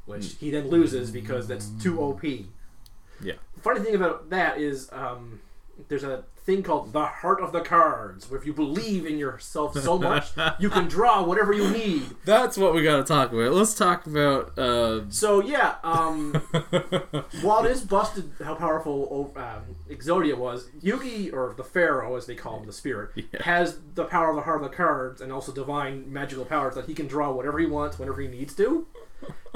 [0.06, 2.24] which he then loses because that's too OP.
[2.24, 3.36] Yeah.
[3.56, 5.40] The funny thing about that is um,
[5.88, 9.78] there's a thing called the heart of the cards, where if you believe in yourself
[9.80, 12.04] so much, you can draw whatever you need.
[12.26, 13.54] That's what we got to talk about.
[13.54, 14.58] Let's talk about.
[14.60, 16.34] Uh, So yeah, um,
[17.42, 22.36] while it is busted how powerful um, Exodia was, Yugi or the Pharaoh, as they
[22.36, 23.44] call him, the spirit, Yeah.
[23.44, 26.86] has the power of the heart of the cards and also divine magical powers that
[26.86, 28.86] he can draw whatever he wants whenever he needs to.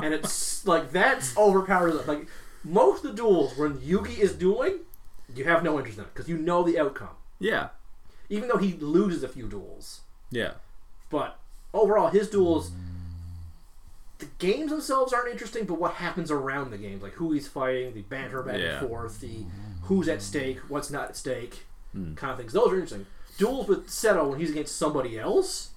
[0.01, 2.07] And it's like that's overpowered.
[2.07, 2.27] Like
[2.63, 4.79] most of the duels when Yugi is dueling,
[5.37, 7.15] you have no interest in it because you know the outcome.
[7.39, 7.69] yeah.
[8.29, 10.55] Even though he loses a few duels, Yeah.
[11.09, 11.39] but
[11.73, 12.71] overall, his duels,
[14.19, 17.93] the games themselves aren't interesting, but what happens around the games, like who he's fighting,
[17.93, 18.79] the banter back Yeah.
[18.79, 19.45] and forth, the
[19.83, 22.15] who's at stake, what's not at stake, Hmm.
[22.15, 22.51] kind of things.
[22.51, 23.05] Those are interesting.
[23.37, 25.69] Duels with Seto when he's against somebody else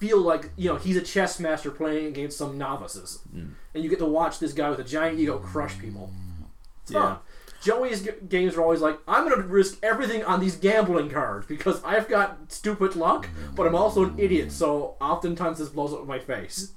[0.00, 3.50] feel like you know he's a chess master playing against some novices, Hmm.
[3.74, 6.10] and you get to watch this guy with a giant ego crush people.
[6.82, 7.00] It's Yeah.
[7.02, 7.18] fun.
[7.62, 11.46] Joey's g- games are always like, I'm going to risk everything on these gambling cards
[11.46, 16.00] because I've got stupid luck, but I'm also an idiot, so oftentimes this blows up
[16.00, 16.72] in my face.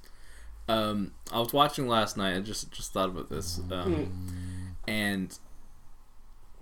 [0.67, 2.35] Um, I was watching last night.
[2.35, 4.45] I just just thought about this, um,
[4.87, 5.37] and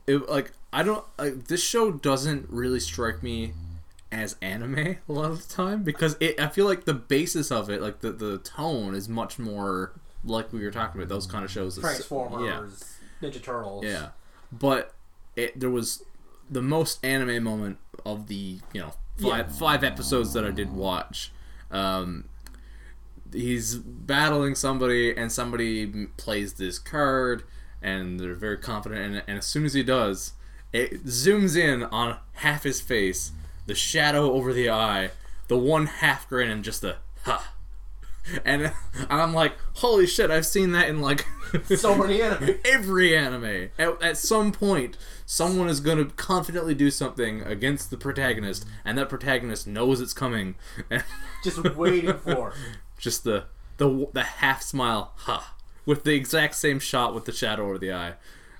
[0.07, 3.51] it like I don't like this show doesn't really strike me
[4.09, 4.77] as anime
[5.09, 7.99] a lot of the time because it I feel like the basis of it, like
[7.99, 9.91] the the tone, is much more
[10.23, 11.77] like we were talking about those kind of shows.
[11.77, 13.83] Transformers, Ninja Turtles.
[13.85, 14.09] Yeah,
[14.51, 14.93] but
[15.35, 16.03] it there was
[16.49, 19.53] the most anime moment of the you know five Yeah.
[19.57, 21.31] five episodes that I did watch.
[21.71, 22.25] Um,
[23.33, 27.43] he's battling somebody and somebody plays this card
[27.81, 30.31] and they're very confident in it and as soon as he does
[30.71, 33.33] it zooms in on half his face
[33.65, 35.11] the shadow over the eye
[35.49, 37.53] the one half grin and just the ha
[38.45, 38.71] and,
[39.09, 41.25] i'm like holy shit i've seen that in like
[41.77, 42.55] So many anime.
[42.65, 47.95] every anime at, at some point someone is going to confidently do something against the
[47.97, 50.55] protagonist and that protagonist knows it's coming
[50.89, 51.03] and
[51.43, 52.53] Just waiting for.
[52.97, 53.45] just the
[53.77, 55.53] the the half smile ha
[55.85, 58.15] with the exact same shot with the shadow over the eye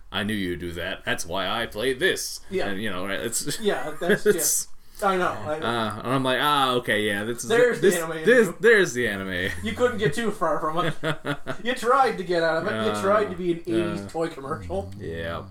[0.10, 1.04] I knew you'd do that.
[1.04, 2.40] That's why I played this.
[2.50, 2.68] Yeah.
[2.70, 4.38] and you know, it's Yeah, that's it's.
[4.38, 4.70] just.
[5.04, 5.28] I know.
[5.46, 8.58] I, Uh, and I'm like, ah, okay, yeah, this is There's the anime this, you.
[8.60, 9.52] there's the anime.
[9.64, 11.38] you couldn't get too far from it.
[11.64, 12.72] You tried to get out of it.
[12.86, 14.10] You Uh, tried to be an 80s uh.
[14.10, 14.92] toy commercial.
[15.00, 15.44] yeah.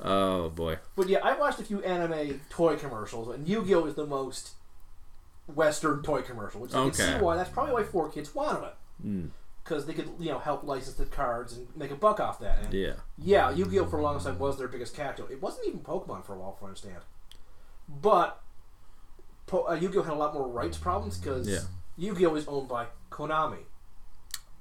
[0.00, 0.78] Oh boy.
[0.94, 4.50] But yeah, I watched a few anime toy commercials, and Yu-Gi-Oh is the most
[5.52, 7.36] Western toy commercial, which I can see why.
[7.36, 9.28] That's probably why four kids wanted it Mm,
[9.62, 12.58] because they could, you know, help license the cards and make a buck off that.
[12.64, 12.92] And yeah.
[13.18, 15.24] yeah, Yu-Gi-Oh for a long time was their biggest character.
[15.30, 17.00] It wasn't even Pokemon for a while, for I understand.
[17.88, 18.40] But
[19.46, 21.60] po- uh, Yu-Gi-Oh had a lot more rights problems because Yeah.
[21.96, 23.64] Yu-Gi-Oh is owned by Konami.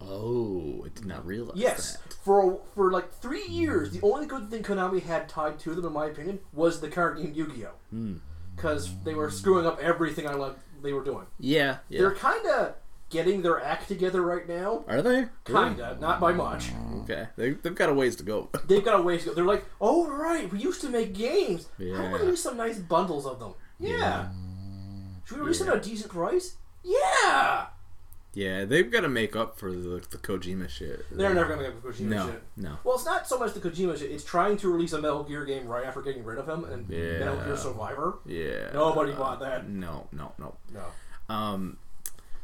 [0.02, 2.14] Oh, I did not realize Yes, that.
[2.24, 5.94] for for like three years, the only good thing Konami had tied to them, in
[5.94, 7.70] my opinion, was the card game Yu-Gi-Oh.
[7.90, 8.16] Hmm.
[8.56, 11.26] Because they were screwing up everything I loved they were doing.
[11.40, 12.00] Yeah, yeah.
[12.00, 12.76] They're kind of
[13.10, 14.84] getting their act together right now.
[14.88, 15.26] Are they?
[15.46, 16.72] Kind of, not by much.
[17.04, 18.50] Okay, they, they've got a ways to go.
[18.68, 19.34] They've got a ways to go.
[19.36, 21.68] They're like, oh right, we used to make games.
[21.80, 22.18] How about we Yeah.
[22.18, 23.54] release some nice bundles of them?
[23.80, 23.98] Yeah.
[23.98, 24.28] Yeah.
[25.26, 25.68] Should we release Yeah.
[25.72, 26.56] at a decent price?
[26.84, 27.68] Yeah.
[28.34, 31.06] Yeah, they've got to make up for the the Kojima shit.
[31.10, 32.44] They're never gonna get the Kojima no, shit.
[32.58, 32.78] no.
[32.84, 34.12] Well, it's not so much the Kojima shit.
[34.12, 36.90] It's trying to release a Metal Gear game right after getting rid of him, and
[36.90, 37.20] Yeah.
[37.20, 38.20] Metal Gear Survivor.
[38.26, 38.72] Yeah.
[38.74, 39.70] Nobody bought that.
[39.70, 40.56] No, no, no.
[40.74, 41.34] No.
[41.34, 41.78] Um,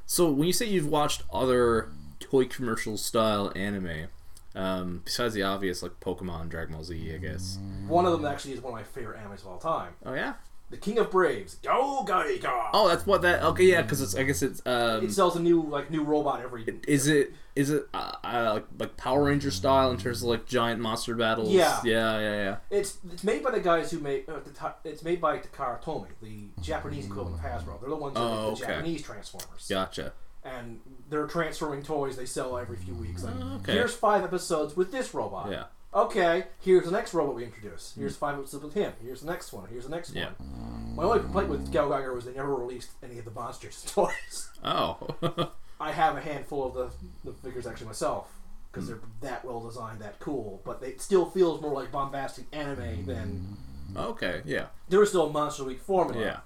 [0.06, 1.90] so when you say you've watched other
[2.22, 4.08] toy commercial style anime,
[4.56, 7.60] um, besides the obvious like Pokemon, Dragon Ball Z, I guess.
[7.88, 9.94] One of them actually is one of my favorite animes of all time.
[10.06, 10.36] Oh yeah.
[10.72, 11.58] The King of Braves.
[11.62, 12.70] GaoGaiGar.
[12.74, 13.44] Oh, that's what that.
[13.44, 14.16] Okay, yeah, because it's.
[14.16, 14.62] I guess it's.
[14.66, 16.64] Um, It sells a new like new robot every.
[16.88, 20.46] is it is it uh, uh, like like Power Ranger style in terms of like
[20.46, 21.50] giant monster battles?
[21.52, 21.80] Yeah.
[21.84, 22.58] yeah, yeah, yeah.
[22.70, 26.08] It's it's made by the guys who made uh, the it's made by Takara Tomy,
[26.22, 27.80] the Japanese equivalent of Hasbro.
[27.82, 28.74] They're the ones who Oh, make the okay.
[28.74, 29.68] Japanese Transformers.
[29.70, 30.14] Gotcha.
[30.44, 30.80] And
[31.10, 33.24] they're transforming toys they sell every few weeks.
[33.24, 33.74] Like, Oh, okay.
[33.74, 35.52] here's five episodes with this robot.
[35.52, 35.66] Yeah.
[35.94, 37.94] Okay, here's the next robot we introduce.
[37.94, 38.02] Hmm.
[38.02, 38.94] Here's five episodes with him.
[39.04, 39.68] Here's the next one.
[39.70, 40.30] Here's the next Yeah.
[40.38, 40.96] one.
[40.96, 44.50] My only complaint with GaoGaiGar was they never released any of the monsters toys.
[44.64, 45.52] Oh.
[45.80, 46.92] I have a handful of the,
[47.30, 48.30] the figures actually myself
[48.72, 49.10] because they're hmm.
[49.22, 50.62] that well designed, that cool.
[50.64, 53.58] But it still feels more like bombastic anime than
[53.98, 54.42] okay.
[54.46, 54.68] Yeah.
[54.88, 56.24] there is still a Monster Week formula.
[56.24, 56.38] Yeah.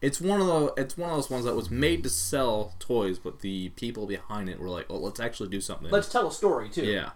[0.00, 3.18] It's one of the it's one of those ones that was made to sell toys,
[3.18, 6.32] but the people behind it were like, "Oh, let's actually do something." Let's tell a
[6.32, 6.84] story too.
[6.84, 7.10] yeah.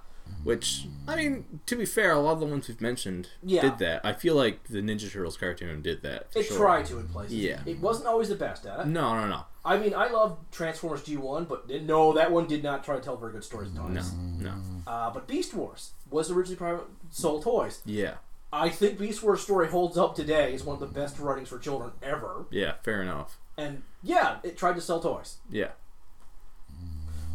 [0.44, 3.62] Which I mean, to be fair, a lot of the ones we've mentioned Yeah.
[3.62, 4.04] did that.
[4.04, 6.28] I feel like the Ninja Turtles cartoon did that.
[6.34, 6.56] It sure.
[6.56, 7.34] tried to in places.
[7.36, 7.60] Yeah.
[7.64, 8.86] It wasn't always the best at it.
[8.86, 12.82] No, no, no, I mean, I love Transformers G1, but no, that one did not
[12.84, 14.54] try to tell very good stories at no, no.
[14.86, 17.80] Uh, but Beast Wars was originally private sold toys.
[17.84, 18.14] Yeah,
[18.52, 20.52] I think Beast Wars story holds up today.
[20.52, 22.46] It's one of the best writings for children ever.
[22.50, 22.72] yeah.
[22.82, 23.38] Fair enough.
[23.56, 25.68] And yeah, it tried to sell toys, Yeah,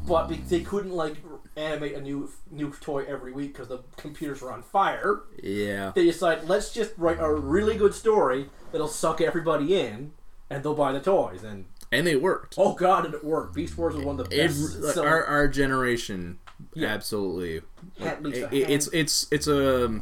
[0.07, 1.17] but they couldn't like
[1.57, 5.21] animate a new new toy every week because the computers were on fire.
[5.41, 5.91] yeah.
[5.95, 10.11] They decide let's just write a really good story that'll suck everybody in,
[10.49, 11.43] and they'll buy the toys.
[11.43, 12.55] And And it worked.
[12.57, 13.53] oh god, did it work!
[13.53, 14.79] Beast Wars was one of the best.
[14.79, 16.37] like, our our generation,
[16.73, 16.89] Yeah.
[16.89, 17.61] absolutely.
[17.99, 19.99] At least It- it- it's it's it's a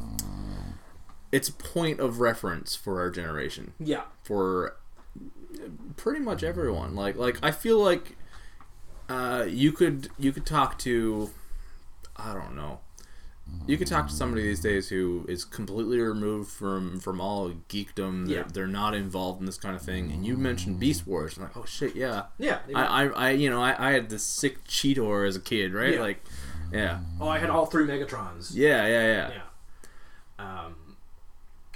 [1.31, 3.73] it's a point of reference for our generation.
[3.79, 4.75] yeah, for
[5.95, 6.95] pretty much everyone.
[6.95, 8.17] Like like I feel like
[9.07, 11.29] uh, you could you could talk to
[12.15, 12.79] I don't know.
[13.67, 18.25] You could talk to somebody these days who is completely removed from from all geekdom.
[18.27, 18.43] They're, Yeah.
[18.51, 20.11] they're not involved in this kind of thing.
[20.11, 21.37] And you mentioned Beast Wars.
[21.37, 22.23] I'm like, oh shit, yeah.
[22.39, 22.59] yeah.
[22.73, 25.93] I, I, I you know I, I had this sick Cheetor as a kid, right?
[25.93, 25.99] Yeah.
[26.01, 26.23] Like,
[26.73, 28.51] yeah, oh, I had all three Megatrons.
[28.55, 29.31] yeah, yeah, yeah.
[30.39, 30.65] Yeah.
[30.65, 30.97] Um,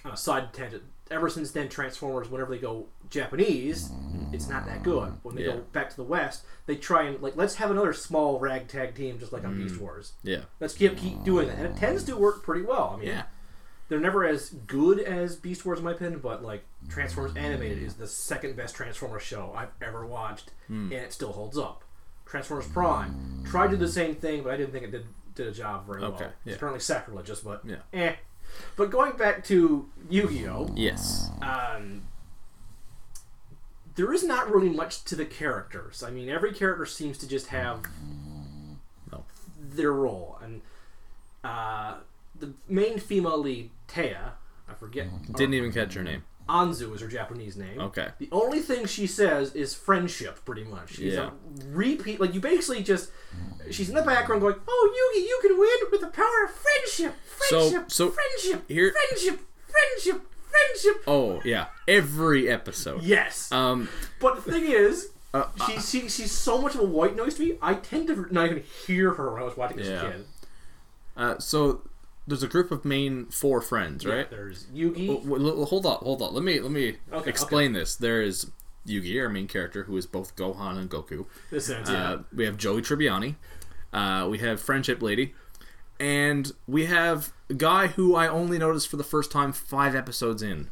[0.03, 3.91] on a side tangent, ever since then, Transformers, whenever they go Japanese,
[4.31, 5.13] it's not that good.
[5.23, 5.53] When they Yeah.
[5.53, 9.19] go back to the West, they try and like let's have another small ragtag team,
[9.19, 9.63] just like on Mm.
[9.67, 10.13] Beast Wars.
[10.23, 10.41] yeah.
[10.59, 12.91] Let's keep keep doing that, and it tends to work pretty well.
[12.93, 13.23] I mean, Yeah.
[13.87, 17.95] they're never as good as Beast Wars in my opinion, but like Transformers Animated is
[17.95, 20.85] the second best Transformers show I've ever watched, Hmm.
[20.91, 21.83] and it still holds up.
[22.25, 25.47] Transformers Prime tried to do the same thing, but I didn't think it did did
[25.47, 26.33] a job very Okay, well.
[26.43, 26.51] yeah.
[26.51, 27.77] It's apparently sacrilegious, but Yeah.
[27.93, 28.15] eh.
[28.75, 31.29] But going back to Yu-Gi-Oh, Yes.
[31.41, 32.01] um,
[33.99, 36.01] there is not really much to the characters.
[36.03, 37.81] I mean, every character seems to just have
[39.11, 39.25] No.
[39.59, 40.61] their role, and
[41.43, 41.95] uh,
[42.33, 44.31] the main female lead, Taya,
[44.69, 45.07] I forget.
[45.33, 46.23] Didn't even catch her name.
[46.47, 47.79] Anzu is her Japanese name.
[47.79, 48.07] Okay.
[48.19, 50.93] The only thing she says is friendship, pretty much.
[50.95, 51.31] She's Yeah.
[51.31, 53.11] a repeat, like you basically just.
[53.69, 57.15] She's in the background going, "Oh, Yugi, you can win with the power of friendship,
[57.49, 63.03] So- friendship, so friendship, here- friendship, friendship, friendship." Oh yeah, every episode.
[63.03, 63.89] Yes, Um.
[64.19, 67.43] but the thing is, Uh, she, she she's so much of a white noise to
[67.43, 67.57] me.
[67.61, 70.01] I tend to not even hear her when I was watching as Yeah.
[70.11, 70.25] kid.
[71.15, 71.81] Uh, so
[72.27, 74.29] there's a group of main four friends, Yeah, right?
[74.29, 75.07] there's Yugi.
[75.67, 76.33] Hold on, hold on.
[76.33, 77.95] Let me let me Okay, explain this.
[77.95, 78.47] There is
[78.87, 81.25] Yugi, our main character, who is both Gohan and Goku.
[81.51, 81.79] this yeah.
[81.85, 83.35] Uh, we have Joey Tribbiani.
[83.93, 85.33] Uh, we have Friendship Lady.
[85.99, 90.41] And we have a guy who I only noticed for the first time five episodes
[90.41, 90.69] in.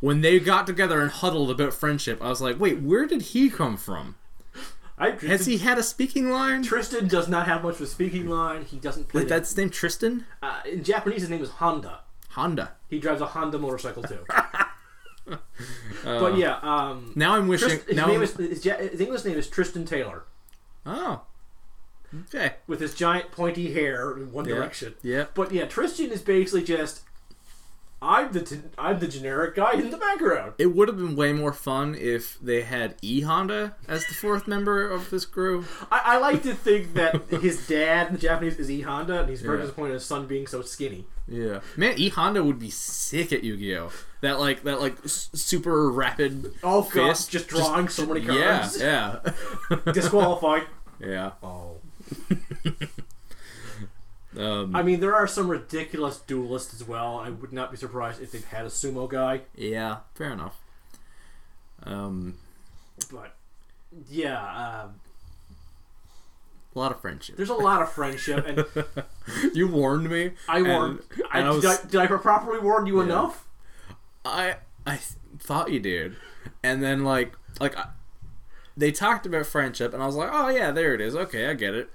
[0.00, 3.50] When they got together and huddled about friendship, I was like, wait, where did he
[3.50, 4.16] come from?
[4.98, 6.62] I, Has he had a speaking line?
[6.62, 8.64] Tristan does not have much of a speaking line.
[8.66, 9.22] He doesn't play.
[9.22, 9.28] That.
[9.30, 10.26] that's his name Tristan?
[10.42, 12.00] Uh, in Japanese, his name is Honda.
[12.30, 12.72] Honda.
[12.90, 14.24] He drives a Honda motorcycle too.
[16.04, 17.68] but yeah, um, Now I'm wishing.
[17.68, 20.24] Trist- his now name I'm- is his, his English name is Tristan Taylor
[20.86, 21.22] Oh.
[22.28, 22.54] Okay.
[22.66, 24.56] with his giant pointy hair in one Yeah.
[24.56, 24.94] direction.
[25.02, 25.26] Yeah.
[25.34, 27.02] But yeah, Tristan is basically just
[28.02, 30.54] I'm the t- I'm the generic guy in the background.
[30.56, 34.48] It would have been way more fun if they had E Honda as the fourth
[34.48, 35.66] member of this crew.
[35.92, 39.28] I, I like to think that his dad in the Japanese is E Honda, and
[39.28, 39.64] he's very Yeah.
[39.64, 41.06] disappointed in his son being so skinny.
[41.28, 43.90] Yeah, man, E Honda would be sick at Yu Gi Oh.
[44.22, 46.54] That like that like s- super rapid.
[46.64, 48.80] Oh god, Fist, just drawing so many cards.
[48.80, 49.18] Yeah,
[49.70, 50.62] yeah, Disqualified.
[50.98, 51.32] yeah.
[51.42, 51.76] Oh.
[54.38, 57.18] Um, I mean, there are some ridiculous duelists as well.
[57.18, 59.40] I would not be surprised if they had a sumo guy.
[59.56, 60.62] yeah, fair enough.
[61.82, 62.34] Um,
[63.10, 63.34] But
[64.08, 65.00] yeah, um,
[66.76, 67.36] a lot of friendship.
[67.36, 68.64] there's a lot of friendship, and
[69.52, 70.30] you warned me.
[70.48, 71.02] I and- warned.
[71.32, 73.48] I, and I was- did, I, did I properly warn you enough?
[74.24, 75.00] I I
[75.40, 76.14] thought you did,
[76.62, 77.88] and then like like I,
[78.76, 81.16] they talked about friendship, and I was like, oh yeah, there it is.
[81.16, 81.90] Okay, I get it.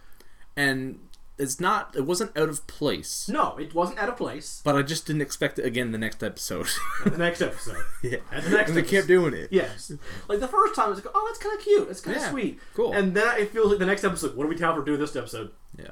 [0.57, 0.99] And
[1.37, 1.93] it's not.
[1.97, 4.61] It wasn't out of place, No, it wasn't out of place.
[4.63, 6.67] but I just didn't expect it again the next episode.
[7.05, 7.75] The next episode.
[8.03, 8.87] yeah, the next and they episode.
[8.87, 9.49] kept doing it.
[9.51, 9.91] Yes.
[10.29, 11.87] Like the first time, it's like, oh, that's kind of cute.
[11.87, 12.59] That's kind of Yeah, sweet.
[12.73, 12.93] cool.
[12.93, 14.35] And then it feels like the next episode.
[14.37, 15.51] What do we tell for doing this episode?
[15.77, 15.91] Yeah.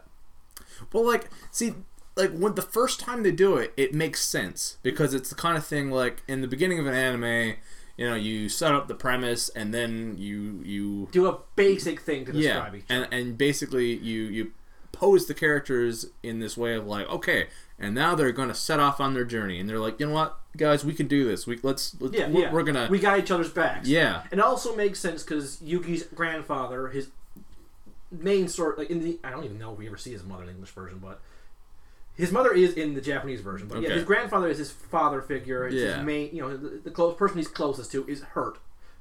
[0.93, 1.73] Well, like, see,
[2.15, 5.57] like when the first time they do it, it makes sense because it's the kind
[5.57, 7.55] of thing like in the beginning of an anime,
[7.97, 12.25] you know, you set up the premise and then you you Do a basic thing
[12.25, 13.03] to yeah, describe each other.
[13.05, 14.51] and and basically you you
[14.91, 17.47] pose the characters in this way of like okay,
[17.79, 20.37] and now they're gonna set off on their journey, and they're like, you know what,
[20.57, 21.45] guys, we can do this.
[21.47, 22.51] We let's, let's Yeah, we're, yeah.
[22.51, 23.87] we're gonna we got each other's backs.
[23.87, 27.09] yeah And it also makes sense because Yugi's grandfather, his
[28.11, 30.43] main sort, like in the, I don't even know if we ever see his mother
[30.43, 31.19] in the English version, but
[32.15, 33.67] his mother is in the Japanese version.
[33.67, 33.95] But yeah, Okay.
[33.95, 35.65] his grandfather is his father figure.
[35.67, 35.97] It's Yeah.
[35.97, 38.57] his main, you know, the, the close person he's closest to is hurt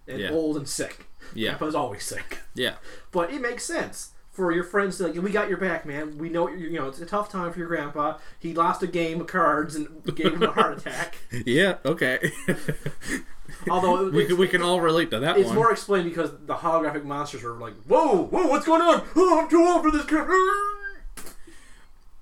[0.08, 0.30] and Yeah.
[0.30, 1.06] old and sick.
[1.34, 2.38] yeah Grandpa's always sick.
[2.54, 2.74] yeah
[3.12, 6.16] But it makes sense for your friends to like, we got your back, man.
[6.18, 8.16] We know you you know it's a tough time for your grandpa.
[8.38, 11.16] He lost a game of cards and gave him a heart attack.
[11.46, 12.32] yeah okay.
[13.70, 15.56] Although it, we can we can all relate to that it's one.
[15.56, 19.02] more explained because the holographic monsters are like, whoa, whoa, what's going on?
[19.14, 20.06] Oh, I'm too old for this.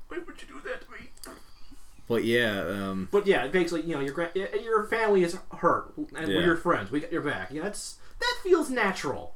[0.08, 1.08] Why would you do that to me?
[2.10, 6.28] But yeah, um, But yeah, basically, you know, your grand, your family is hurt, and
[6.28, 6.36] Yeah.
[6.36, 6.90] we're your friends.
[6.90, 7.50] We got your back.
[7.52, 9.34] Yeah, that's that feels natural.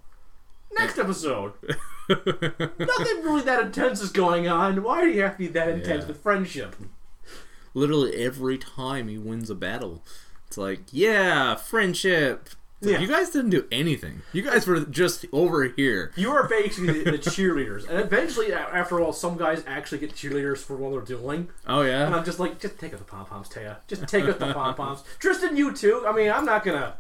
[0.77, 1.53] Next episode.
[2.09, 4.83] Nothing really that intense is going on.
[4.83, 6.09] Why do you have to be that intense Yeah.
[6.09, 6.77] with friendship?
[7.77, 10.05] literally every time he wins a battle,
[10.47, 12.49] it's like, yeah, friendship.
[12.81, 12.99] Like, Yeah.
[13.01, 14.23] You guys didn't do anything.
[14.33, 16.13] You guys were just over here.
[16.17, 20.59] You are basically the, the cheerleaders, and eventually, after all, some guys actually get cheerleaders
[20.59, 21.49] for what they're doing.
[21.67, 22.05] Oh yeah?
[22.07, 23.77] And I'm just like, just take out the pom poms, Taya.
[23.87, 25.03] Just take out the pom poms.
[25.19, 26.05] Tristan, you too.
[26.07, 26.95] I mean, I'm not gonna.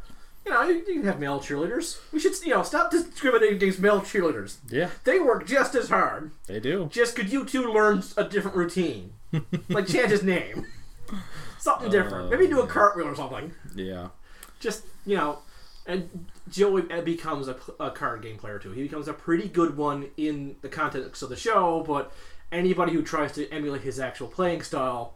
[0.46, 1.98] You know, you, you can have male cheerleaders.
[2.12, 4.58] We should, you know, stop discriminating against male cheerleaders.
[4.68, 6.32] yeah, They work just as hard.
[6.46, 6.86] they do.
[6.92, 9.14] Just could you two learn a different routine?
[9.70, 10.66] like change his name.
[11.58, 12.26] Something different.
[12.26, 13.52] Oh, Maybe do a cartwheel or something.
[13.74, 14.08] Yeah,
[14.60, 15.38] Just, you know,
[15.86, 18.72] and Joey becomes a, a card game player too.
[18.72, 22.12] He becomes a pretty good one in the context of the show, but
[22.50, 25.14] anybody who tries to emulate his actual playing style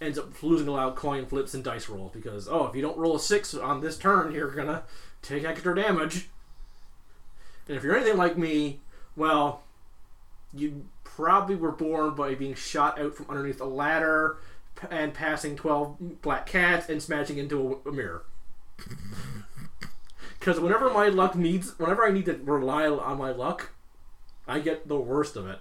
[0.00, 2.82] ends up losing a lot of coin flips and dice rolls because, oh, if you
[2.82, 4.82] don't roll a six on this turn, you're gonna
[5.22, 6.28] take extra damage.
[7.68, 8.80] And if you're anything like me,
[9.16, 9.62] well,
[10.52, 14.38] you probably were born by being shot out from underneath a ladder
[14.90, 18.24] and passing 12 black cats and smashing into a, a mirror.
[20.42, 23.70] Because whenever my luck needs, whenever I need to rely on my luck,
[24.48, 25.60] I get the worst of it.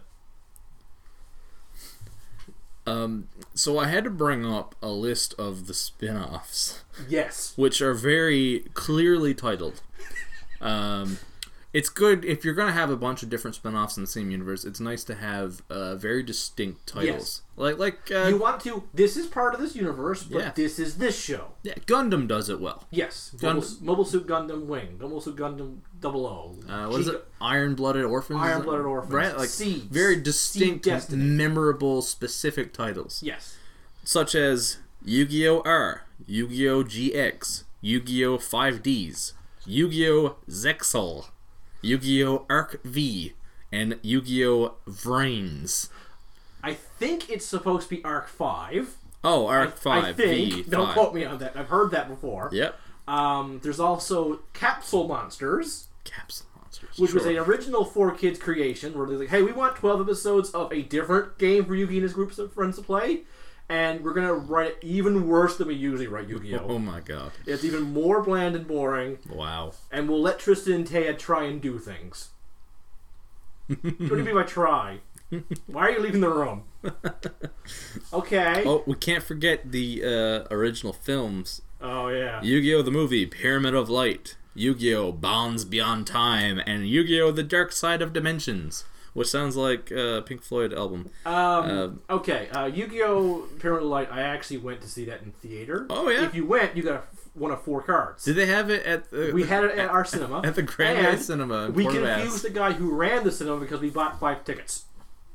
[2.88, 7.54] Um, so I had to bring up a list of the spin-offs, Yes.
[7.56, 9.82] which are very clearly titled.
[10.62, 11.18] Um,
[11.74, 14.66] it's good if you're gonna have a bunch of different spin-offs in the same universe.
[14.66, 19.16] It's nice to have uh, very distinct titles, like like uh, You want to, this
[19.18, 20.52] is part of this universe, but Yeah.
[20.56, 21.54] this is this show.
[21.64, 22.86] yeah, Gundam does it well.
[22.92, 23.34] Yes.
[23.40, 24.98] Gun- Mobile, Mobile Suit Gundam Wing.
[25.00, 26.56] Mobile Suit Gundam Double O.
[26.68, 27.26] Uh, what is it?
[27.40, 28.40] Iron Blooded Orphans.
[28.42, 29.14] Iron Blooded Orphans.
[29.14, 29.86] Right, like Seeds.
[29.86, 33.22] very distinct, memorable, specific titles.
[33.24, 33.58] Yes.
[34.04, 35.62] such as Yu-Gi-Oh!
[35.64, 36.84] R, Yu-Gi-Oh!
[36.84, 38.38] GX, Yu-Gi-Oh!
[38.38, 39.34] 5Ds,
[39.66, 40.36] Yu-Gi-Oh!
[40.50, 41.30] Zexal,
[41.82, 42.46] Yu-Gi-Oh!
[42.50, 43.34] Arc V,
[43.72, 44.76] and Yu-Gi-Oh!
[44.88, 45.90] Vrains.
[46.64, 48.96] I think it's supposed to be Arc Five.
[49.24, 50.54] Oh, Arc 5 I think.
[50.54, 50.64] V.
[50.64, 51.56] Don't quote me on that.
[51.56, 52.50] I've heard that before.
[52.52, 52.76] Yep.
[53.08, 56.98] Um, there's also Capsule Monsters, Capsule Monsters.
[56.98, 60.72] which was an original 4Kids creation where they're like, hey, we want 12 episodes of
[60.72, 63.22] a different game for Yugi and his groups of friends to play,
[63.72, 66.66] and we're gonna write it even worse than we usually wite Oh Yu-Gi-Oh.
[66.70, 67.32] Oh my god.
[67.48, 69.74] it's even more bland and boring, Wow.
[69.92, 72.30] and we'll let Tristan and Taya try and do things.
[73.68, 75.00] what do you mean by try?
[75.68, 76.64] Why are you leaving the room?
[78.14, 78.64] Okay.
[78.66, 81.62] Oh, we can't forget the uh, original films.
[81.80, 82.42] Oh yeah.
[82.42, 82.82] Yu-Gi-Oh!
[82.82, 85.14] the movie, Pyramid of Light, Yu-Gi-Oh!
[85.14, 87.32] Bonds Beyond Time, and Yu-Gi-Oh!
[87.32, 88.84] The Dark Side of Dimensions,
[89.14, 91.10] which sounds like a Pink Floyd album.
[91.26, 93.48] Um, okay, uh, Yu-Gi-Oh!
[93.64, 94.10] Of Light.
[94.12, 95.86] I actually went to see that in theater.
[95.90, 96.26] Oh, yeah?
[96.26, 97.02] If you went, you got a
[97.34, 98.26] one of four cards.
[98.26, 100.42] Did they have it at the, we had it at our cinema.
[100.46, 103.80] at the Grand and Cinema in We confused the guy who ran the cinema because
[103.80, 104.86] we bought five tickets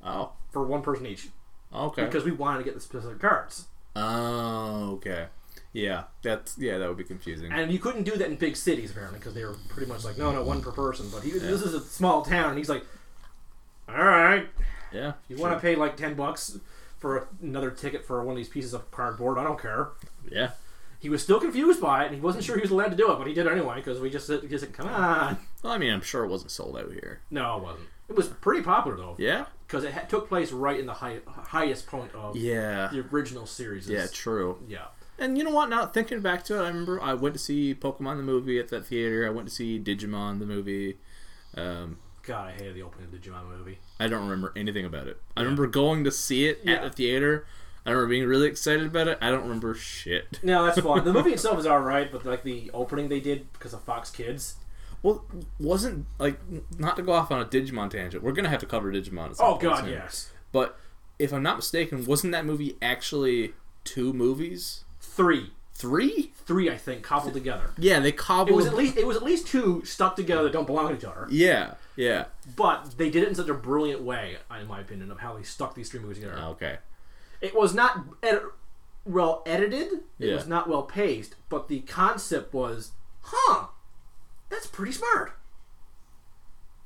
[0.05, 1.29] Oh, for one person each
[1.74, 2.05] okay.
[2.05, 3.66] because we wanted to get the specific cards.
[3.95, 5.27] Oh, okay.
[5.72, 7.53] Yeah, that's yeah, that would be confusing.
[7.53, 10.16] And you couldn't do that in big cities apparently because they were pretty much like,
[10.16, 11.09] no, no, one per person.
[11.12, 12.85] But he, this is a small town, and he's like,
[13.89, 14.49] all right,
[14.93, 16.59] yeah, If you want to pay like ten bucks
[16.99, 19.39] for another ticket for one of these pieces of cardboard?
[19.39, 19.89] I don't care.
[20.30, 20.51] Yeah,
[20.99, 23.12] He was still confused by it, and he wasn't sure he was allowed to do
[23.12, 25.78] it, but he did it anyway because we just just said, "Come on." well, I
[25.78, 27.20] mean, I'm sure it wasn't sold out here.
[27.30, 27.89] No, it wasn't.
[28.09, 31.20] It was pretty popular though Yeah, because it ha- took place right in the high-
[31.26, 33.89] highest point of yeah, the original series.
[33.89, 34.07] yeah.
[34.12, 34.59] True.
[34.68, 34.87] yeah.
[35.18, 35.70] And you know what?
[35.70, 38.68] Now thinking back to it, I remember I went to see Pokemon the movie at
[38.68, 39.26] that theater.
[39.26, 40.99] I went to see Digimon the movie.
[41.57, 43.79] Um, God, I hated the opening of the Digimon movie.
[44.01, 45.20] I don't remember anything about it.
[45.37, 46.74] I remember going to see it Yeah.
[46.74, 47.47] at the theater.
[47.85, 49.16] I remember being really excited about it.
[49.20, 50.41] I don't remember shit.
[50.43, 51.05] No, that's fine.
[51.05, 54.11] the movie itself is all right, but like the opening they did because of Fox
[54.11, 54.57] Kids.
[55.03, 55.24] Well,
[55.61, 56.41] wasn't like
[56.79, 58.24] not to go off on a Digimon tangent.
[58.24, 59.31] We're gonna have to cover Digimon.
[59.31, 59.93] At some Oh point God, soon.
[59.93, 60.33] yes.
[60.51, 60.79] But
[61.20, 63.55] if I'm not mistaken, wasn't that movie actually
[63.85, 64.83] two movies?
[65.01, 66.33] Three, Three?
[66.45, 67.70] three, I think, cobbled together.
[67.79, 68.49] Yeah, they cobbled.
[68.49, 68.57] It cobbled.
[68.57, 71.05] was at least it was at least two stuck together that don't belong to each
[71.05, 71.29] other.
[71.31, 72.26] yeah, yeah.
[72.57, 75.42] But they did it in such a brilliant way, in my opinion, of how they
[75.42, 76.38] stuck these three movies together.
[76.38, 76.78] Okay.
[77.40, 78.40] It was not ed-
[79.05, 79.92] well edited.
[80.18, 80.34] It Yeah.
[80.34, 82.92] was not well paced, but the concept was,
[83.22, 83.66] huh?
[84.49, 85.32] That's pretty smart.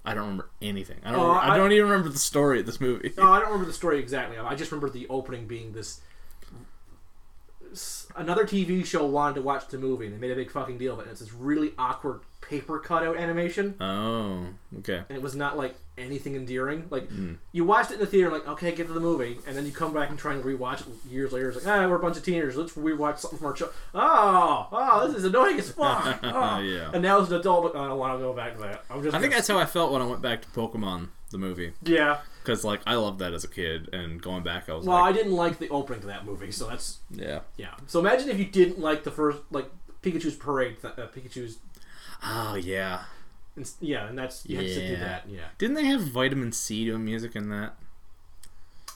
[0.05, 0.99] I don't remember anything.
[1.05, 1.21] I don't.
[1.21, 3.13] Uh, remember- I, I- don't even remember the story of this movie.
[3.17, 4.39] No, I don't remember the story exactly.
[4.39, 6.01] I just remember the opening being this.
[8.17, 10.95] Another TV show wanted to watch the movie, and they made a big fucking deal
[10.95, 11.03] of it.
[11.03, 14.47] And it's this really awkward paper cutout animation, Oh,
[14.79, 15.03] okay.
[15.09, 16.87] and it was not like anything endearing.
[16.91, 17.35] Like Hmm.
[17.53, 19.73] you watched it in the theater, like okay, get to the movie, and then you
[19.73, 21.51] come back and try and rewatch it years later.
[21.51, 22.57] It's like ah, we're a bunch of teenagers.
[22.57, 23.71] Let's rewatch something from our show.
[23.95, 26.19] Oh, oh, this is annoying as fuck.
[26.25, 26.59] Oh.
[26.61, 26.91] Yeah.
[26.93, 28.85] And now as an adult, I don't want to go back to that.
[28.91, 29.15] I'm just.
[29.15, 32.19] I think that's how I felt when I went back to Pokemon the movie yeah.
[32.43, 35.05] Because like I loved that as a kid, and going back, I was like Well,
[35.05, 37.41] I didn't like the opening to that movie, so that's yeah.
[37.57, 37.75] Yeah.
[37.87, 39.71] So imagine if you didn't like the first, like
[40.03, 41.59] Pikachu's parade, th- uh, Pikachu's,
[42.25, 43.05] Oh yeah.
[43.57, 45.05] and, yeah, and that's you had to sit through Yeah.
[45.05, 45.25] that.
[45.29, 47.75] Yeah, Didn't they have Vitamin C doing music in that?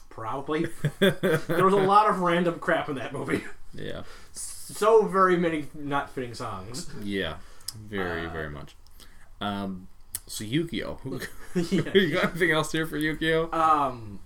[0.09, 0.65] probably.
[0.99, 3.43] there was a lot of random crap in that movie.
[3.73, 4.03] yeah.
[4.31, 6.89] So very many not fitting songs.
[7.03, 7.35] Yeah.
[7.77, 8.75] Very, Uh, very much.
[9.41, 9.87] Um.
[10.27, 10.99] So Yu-Gi-Oh.
[11.55, 13.49] you got anything else here for Yu-Gi-Oh?
[13.51, 14.19] Um,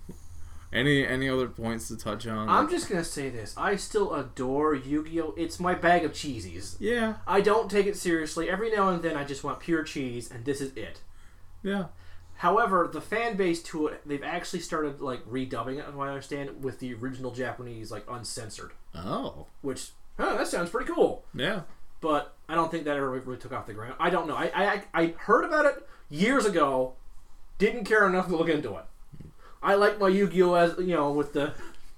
[0.72, 2.48] Any any other points to touch on?
[2.48, 5.34] I'm just gonna say this: I still adore Yu-Gi-Oh.
[5.36, 6.76] It's my bag of cheesies.
[6.78, 7.14] yeah.
[7.26, 8.48] I don't take it seriously.
[8.48, 11.00] Every now and then, I just want pure cheese, and this is it.
[11.62, 11.86] Yeah.
[12.36, 16.78] However, the fan base to it, they've actually started like redubbing it, I understand, with
[16.78, 18.70] the original Japanese, like uncensored.
[18.94, 19.46] Oh.
[19.60, 21.24] Which, huh, that sounds pretty cool.
[21.34, 21.62] Yeah.
[22.00, 23.94] But I don't think that ever really took off the ground.
[24.00, 24.36] I don't know.
[24.36, 26.94] I I, I heard about it years ago,
[27.58, 28.84] didn't care enough to look into it.
[29.62, 31.52] I like my Yu-Gi-Oh as you know with the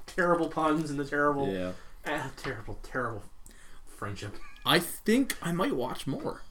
[0.06, 1.72] terrible puns and the terrible, Yeah.
[2.06, 3.22] ah, terrible, terrible
[3.86, 4.34] friendship.
[4.66, 6.42] I think I might watch more.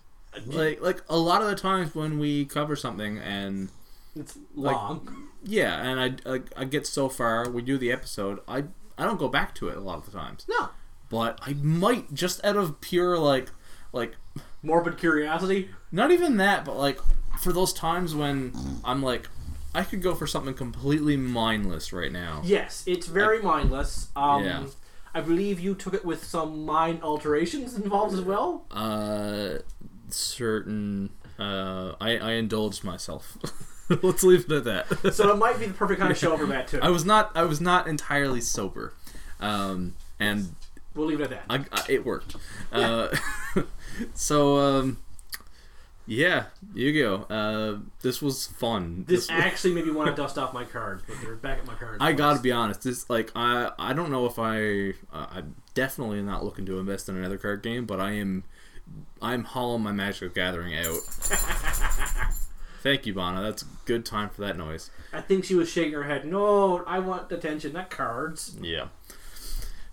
[0.45, 3.67] Like like a lot of the times when we cover something and
[4.15, 5.27] It's long.
[5.43, 8.63] yeah, and I, I I get so far, we do the episode, I
[8.97, 10.45] I don't go back to it a lot of the times.
[10.47, 10.69] no,
[11.11, 13.49] But I might just out of pure like
[13.93, 14.15] like
[14.63, 15.69] morbid curiosity.
[15.91, 16.99] not even that, but like
[17.39, 18.53] for those times when
[18.83, 19.27] I'm like
[19.75, 22.41] I could go for something completely mindless right now.
[22.43, 24.07] Yes, it's very mindless.
[24.15, 24.65] Um, Yeah.
[25.13, 28.65] I believe you took it with some mind alterations involved as well.
[28.71, 29.57] Uh
[30.09, 31.09] certain
[31.39, 33.37] uh I I indulged myself.
[34.01, 34.63] Let's leave it at
[35.01, 35.13] that.
[35.13, 36.79] So it might be the perfect kind of show for that too.
[36.81, 38.93] I was not I was not entirely sober.
[39.41, 40.55] Um and
[40.95, 41.43] We'll leave it at that.
[41.49, 42.35] I, I, it worked.
[42.71, 43.15] Uh,
[44.13, 44.97] so um,
[46.05, 47.15] yeah, Yu-Gi-Oh.
[47.29, 49.05] Uh, this was fun.
[49.07, 51.75] This actually made me want to dust off my cards, but they're back at my
[51.75, 51.99] cards.
[52.01, 52.83] I gotta be honest.
[52.83, 57.07] This like I I don't know if I uh, I'm definitely not looking to invest
[57.07, 58.43] in another card game, but I am
[59.21, 60.97] I'm hauling my Magic the Gathering out.
[62.81, 63.43] Thank you, Bana.
[63.43, 64.89] That's a good time for that noise.
[65.13, 66.25] I think she was shaking her head.
[66.25, 68.57] No, I want attention, not cards.
[68.59, 68.87] Yeah.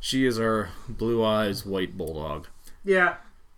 [0.00, 2.46] She is our blue eyes white bulldog.
[2.84, 3.16] Yeah,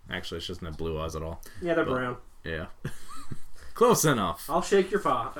[0.09, 1.41] Actually, she doesn't have blue eyes at all.
[1.61, 2.17] yeah, they're But- brown.
[2.43, 2.65] Yeah.
[3.73, 4.49] Close enough.
[4.49, 5.31] I'll shake your fa-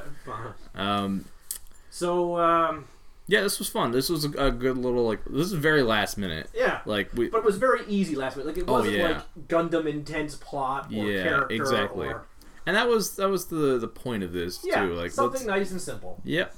[0.75, 1.25] Um,
[1.89, 2.85] So, um,
[3.27, 3.91] yeah, this was fun.
[3.91, 5.23] This was a, a good little like.
[5.25, 6.49] This is very last minute.
[6.53, 6.81] yeah.
[6.85, 7.29] Like we.
[7.29, 8.45] But it was very easy last week.
[8.45, 9.07] Like it Oh, wasn't yeah.
[9.35, 12.07] like Gundam intense plot or Yeah, character exactly.
[12.07, 12.25] or
[12.65, 14.93] And that was that was the the point of this yeah, too.
[14.93, 16.21] Like something nice and simple.
[16.23, 16.55] Yep.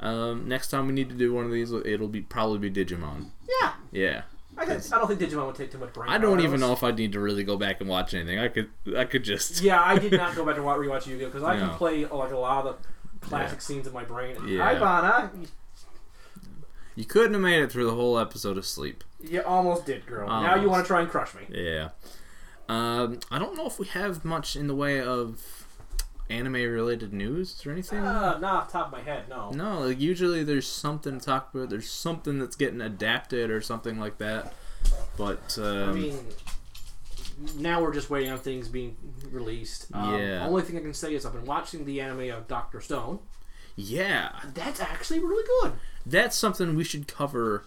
[0.00, 3.30] Um, next time we need to do one of these, it'll be probably be Digimon.
[3.62, 4.22] Yeah, Yeah.
[4.56, 6.08] I, guess, I don't think Digimon would take too much brain.
[6.08, 8.38] I don't even know if I need to really go back and watch anything.
[8.38, 11.26] I could I could just Yeah, I did not go back and wa- rewatch Yu-Gi-Oh
[11.26, 11.68] because I No.
[11.68, 12.76] can play like a lot of
[13.20, 14.36] the classic scenes in my brain.
[14.46, 14.62] Yeah.
[14.62, 15.30] Hi, Vanna.
[16.94, 19.02] You couldn't have made it through the whole episode of sleep.
[19.20, 20.28] You almost did, girl.
[20.28, 21.42] Now you want to try and crush me.
[21.50, 21.88] Yeah.
[22.68, 25.63] Um, I don't know if we have much in the way of
[26.30, 27.98] anime related news or anything.
[28.00, 29.50] Uh, not off the top of my head, no.
[29.50, 31.70] no, like usually there's something to talk about.
[31.70, 34.52] There's something that's getting adapted or something like that.
[35.16, 36.18] But um, I mean,
[37.56, 38.96] now we're just waiting on things being
[39.30, 39.86] released.
[39.92, 40.46] Um, Yeah.
[40.46, 43.18] Only thing I can say is I've been watching the anime of Doctor Stone.
[43.76, 45.72] yeah, That's actually really good.
[46.06, 47.64] that's something we should cover.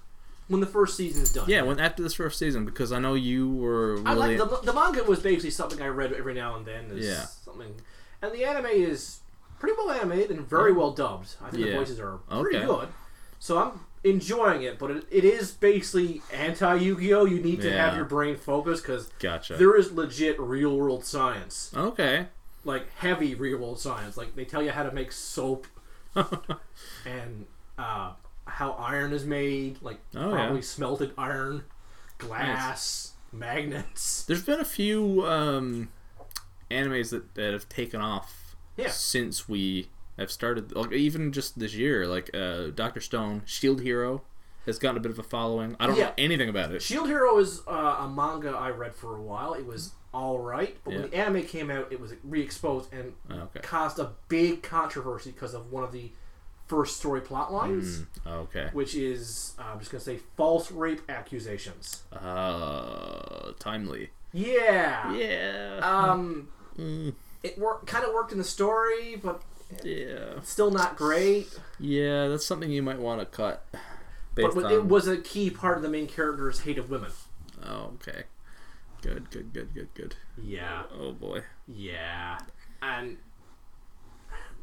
[0.47, 1.45] When the first season is done.
[1.49, 4.45] Yeah, when after this first season, because I know you were really I like the,
[4.63, 6.89] the manga was basically something I read every now and then.
[6.95, 7.25] Yeah.
[7.25, 7.75] Something,
[8.21, 9.19] and the anime is
[9.59, 11.35] pretty well animated and very well dubbed.
[11.41, 12.65] I think the voices are pretty Okay.
[12.65, 12.87] good.
[13.39, 17.25] So I'm enjoying it, but it, it is basically anti Yu-Gi-Oh.
[17.25, 17.95] You need to have Yeah.
[17.97, 19.55] your brain focused because gotcha.
[19.57, 22.27] there is legit real world science, okay.
[22.63, 24.17] like heavy real world science.
[24.17, 25.67] Like they tell you how to make soap
[27.05, 27.45] and
[27.77, 28.13] uh,
[28.45, 30.61] how iron is made, like Oh, probably yeah.
[30.63, 31.63] smelted iron,
[32.17, 34.23] glass, magnets.
[34.25, 35.89] There's been a few um,
[36.71, 38.89] animes that, that have taken off Yeah.
[38.89, 42.07] since we have started, like, even just this year.
[42.07, 44.23] Like uh, Doctor Stone, Shield Hero
[44.65, 45.75] has gotten a bit of a following.
[45.79, 46.07] I don't Yeah.
[46.07, 46.81] know anything about it.
[46.81, 49.53] Shield Hero is uh, a manga I read for a while.
[49.53, 53.59] It was all right, but when the anime came out, it was re-exposed and Okay.
[53.61, 56.11] caused a big controversy because of one of the
[56.65, 58.69] first story plot lines, Mm, okay.
[58.73, 62.03] which is uh, I'm just gonna say false rape accusations.
[62.11, 64.09] Uh, timely.
[64.33, 65.13] Yeah.
[65.13, 65.79] Yeah.
[65.81, 67.13] Um, Mm,
[67.43, 69.41] it worked kind of worked in the story, but
[69.83, 70.39] yeah.
[70.43, 71.47] still not great.
[71.79, 73.65] Yeah, that's something you might want to cut.
[74.35, 74.71] But on...
[74.71, 77.11] it was a key part of the main character's hate of women.
[77.65, 78.23] Oh, okay.
[79.01, 80.15] Good, good, good, good, good.
[80.41, 80.83] Yeah.
[80.93, 81.43] Oh boy.
[81.67, 82.39] Yeah,
[82.81, 83.17] and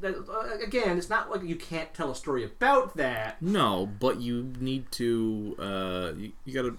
[0.00, 3.40] that, uh, again, it's not like you can't tell a story about that.
[3.40, 5.56] No, but you need to.
[5.58, 6.74] Uh, you, you gotta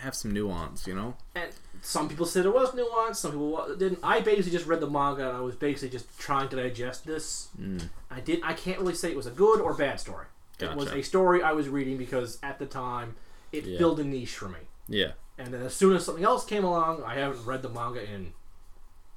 [0.00, 1.14] have some nuance, you know.
[1.34, 1.50] And
[1.80, 3.98] some people said it was nuanced, some people didn't.
[4.02, 7.48] I basically just read the manga and I was basically just trying to digest this.
[7.60, 7.88] Mm.
[8.10, 8.40] I did.
[8.44, 10.26] I can't really say it was a good or bad story.
[10.60, 13.16] It was a story I was reading because at the time
[13.50, 13.78] it Yeah.
[13.78, 14.60] filled a niche for me.
[14.88, 15.12] Yeah.
[15.38, 18.32] And then as soon as something else came along, I haven't read the manga in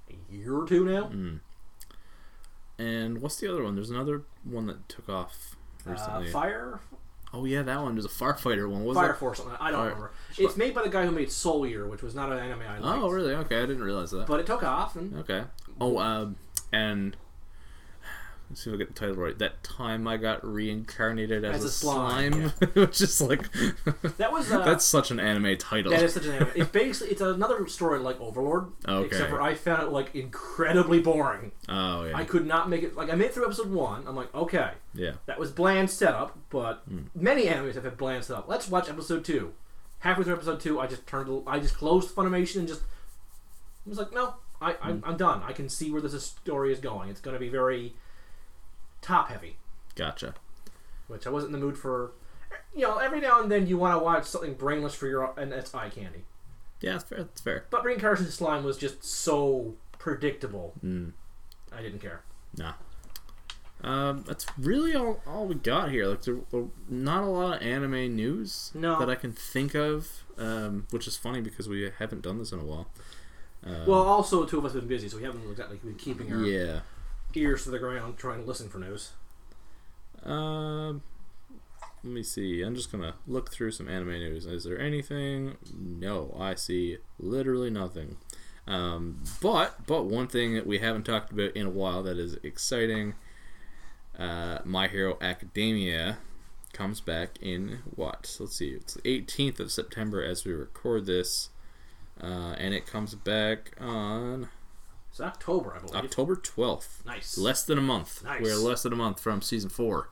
[0.09, 1.03] a year or two now.
[1.09, 1.39] Mm.
[2.77, 3.75] And what's the other one?
[3.75, 5.55] There's another one that took off
[5.87, 6.31] Uh, recently.
[6.31, 6.79] Fire,
[7.33, 7.95] oh yeah, that one.
[7.95, 8.83] There's a Firefighter one.
[8.83, 9.17] Was Fire it?
[9.17, 9.41] Force.
[9.59, 10.11] I don't Fire- remember.
[10.37, 12.79] It's made by the guy who made Soul Eater, which was not an anime I
[12.79, 13.03] liked.
[13.03, 13.33] Oh really?
[13.33, 14.27] Okay, I didn't realize that.
[14.27, 15.43] But it took off, and Okay.
[15.79, 16.35] Oh, um,
[16.73, 17.15] and
[18.49, 19.37] let's see if I get the title right.
[19.37, 23.51] That time I got reincarnated as, As a, a slime, was just like
[24.17, 25.91] that was uh, that's such an anime title.
[25.91, 26.51] that is such an anime.
[26.55, 29.07] It's basically it's another story like Overlord, Okay.
[29.07, 31.51] except for I found it like incredibly boring.
[31.69, 34.07] oh yeah, I could not make it like I made it through episode one.
[34.07, 35.13] I'm like, okay, yeah.
[35.25, 37.03] that was bland setup, but Hmm.
[37.15, 38.47] many animes have had bland setup.
[38.47, 39.53] Let's watch episode two.
[39.99, 42.81] Halfway through episode two, I just turned, I just closed the Funimation and just
[43.85, 44.87] I was like, no, I, Hmm.
[44.87, 45.41] I'm, I'm done.
[45.43, 47.09] I can see where this story is going.
[47.09, 47.95] It's going to be very
[49.05, 49.57] top heavy.
[49.95, 50.33] Gotcha.
[51.07, 52.11] which I wasn't in the mood for.
[52.73, 55.51] You know, every now and then you want to watch something brainless for your, and
[55.51, 56.25] that's eye candy.
[56.81, 57.17] Yeah, that's fair.
[57.19, 57.65] That's fair.
[57.69, 60.73] But Reincarnation Slime was just so predictable.
[60.83, 61.13] Mm.
[61.71, 62.21] I didn't care.
[62.57, 62.73] Nah.
[63.81, 66.07] Um, that's really all, all we got here.
[66.07, 68.97] Like, there, there- not a lot of anime news No.
[68.99, 72.59] that I can think of, um, which is funny because we haven't done this in
[72.59, 72.87] a while.
[73.63, 76.33] Um, Well, also two of us have been busy, so we haven't exactly been keeping
[76.33, 76.79] our yeah.
[77.35, 79.11] Ears to the ground trying to listen for news.
[80.23, 81.01] Um,
[82.03, 82.61] let me see.
[82.61, 84.45] I'm just gonna look through some anime news.
[84.45, 85.57] Is there anything?
[85.73, 88.17] No, I see literally nothing.
[88.67, 92.35] Um, but but one thing that we haven't talked about in a while that is
[92.43, 93.15] exciting.
[94.17, 96.19] Uh, My Hero Academia
[96.73, 98.35] comes back in what?
[98.39, 98.69] Let's see.
[98.69, 101.49] It's the 18th of September as we record this,
[102.21, 104.49] uh, and it comes back on
[105.15, 105.95] It's October, I believe.
[105.95, 107.05] October 12th.
[107.05, 107.37] Nice.
[107.37, 108.21] Less than a month.
[108.25, 108.41] Nice.
[108.41, 110.09] We're less than a month from season four.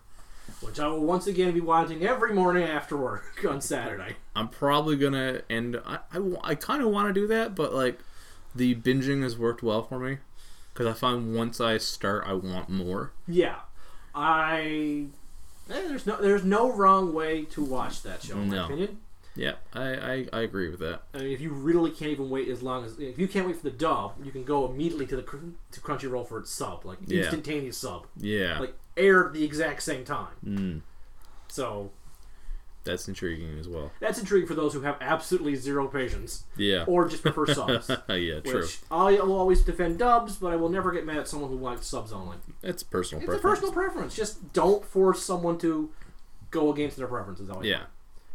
[0.61, 4.15] Which I will once again be watching every morning after work on Saturday.
[4.33, 5.77] I'm probably gonna end.
[5.85, 5.99] I,
[6.41, 7.99] I, kind of want to do that, but like
[8.55, 10.19] the binging has worked well for me
[10.73, 13.11] because I find once I start, I want more.
[13.27, 13.57] Yeah,
[14.15, 15.07] I.
[15.69, 18.99] eh, there's no there's no wrong way to watch that show, in my opinion.
[19.35, 21.01] Yeah, I, I, I agree with that.
[21.13, 23.55] I mean, if you really can't even wait as long as if you can't wait
[23.55, 26.99] for the dub, you can go immediately to the to Crunchyroll for its sub, like
[27.07, 27.21] Yeah.
[27.21, 30.35] instantaneous sub, Yeah, like aired at the exact same time.
[30.45, 30.81] mm,
[31.47, 31.89] So
[32.83, 33.91] that's intriguing as well.
[33.99, 37.89] that's intriguing for those who have absolutely zero patience Yeah, or just prefer subs.
[37.89, 38.61] yeah, true.
[38.61, 41.57] Which I will always defend dubs, but I will never get mad at someone who
[41.57, 42.37] likes subs only.
[42.61, 43.43] It's personal It's preference.
[43.43, 44.15] a personal preference.
[44.15, 45.89] Just don't force someone to
[46.51, 47.49] go against their preferences.
[47.49, 47.67] Always.
[47.67, 47.83] Yeah,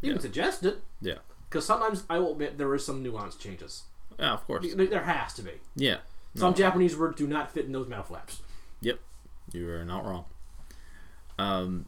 [0.01, 0.12] You yeah.
[0.14, 1.18] can suggest it, yeah,
[1.49, 3.84] because sometimes I will admit there is some nuance changes.
[4.18, 4.32] yeah.
[4.32, 4.66] Of course.
[4.74, 5.53] There there has to be.
[5.74, 5.99] Yeah.
[6.34, 8.42] Some Japanese words do not fit in those mouth flaps.
[8.80, 9.01] Yep,
[9.53, 10.26] you are not wrong.
[11.38, 11.86] Um,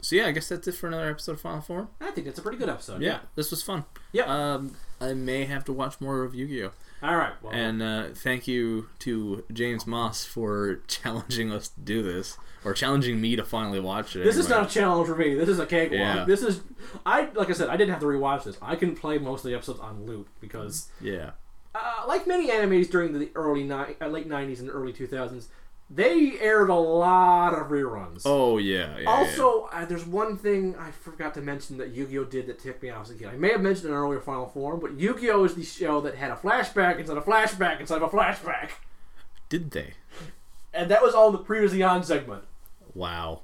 [0.00, 1.88] so yeah, I guess that's it for another episode of Final Form.
[2.00, 3.02] I think that's a pretty good episode.
[3.02, 3.84] Yeah, this was fun.
[4.12, 4.24] Yeah.
[4.24, 6.70] Um, I may have to watch more of Yu-Gi-Oh.
[7.02, 7.32] All right.
[7.42, 12.74] Well, And uh, thank you to James Moss for challenging us to do this, or
[12.74, 14.24] challenging me to finally watch it.
[14.24, 15.34] this is not a challenge for me.
[15.34, 15.98] This is a cakewalk.
[15.98, 16.24] Yeah.
[16.26, 16.60] This is,
[17.06, 18.58] I like I said, I didn't have to rewatch this.
[18.60, 21.30] I can play most of the episodes on loop because, Yeah.
[21.74, 25.46] uh, like many animes during the early ni- uh, late '90s and early 2000s,
[25.92, 28.22] they aired a lot of reruns.
[28.24, 28.96] Oh yeah.
[28.98, 32.82] yeah Also, uh, there's one thing I forgot to mention that Yu-Gi-Oh did that ticked
[32.82, 33.28] me off as a kid.
[33.28, 36.00] I may have mentioned it in an earlier Final Form, but Yu-Gi-Oh is the show
[36.02, 38.70] that had a flashback inside a flashback inside of a flashback,
[39.48, 39.94] did they?
[40.72, 42.44] and that was all the previously on segment.
[42.94, 43.40] Wow.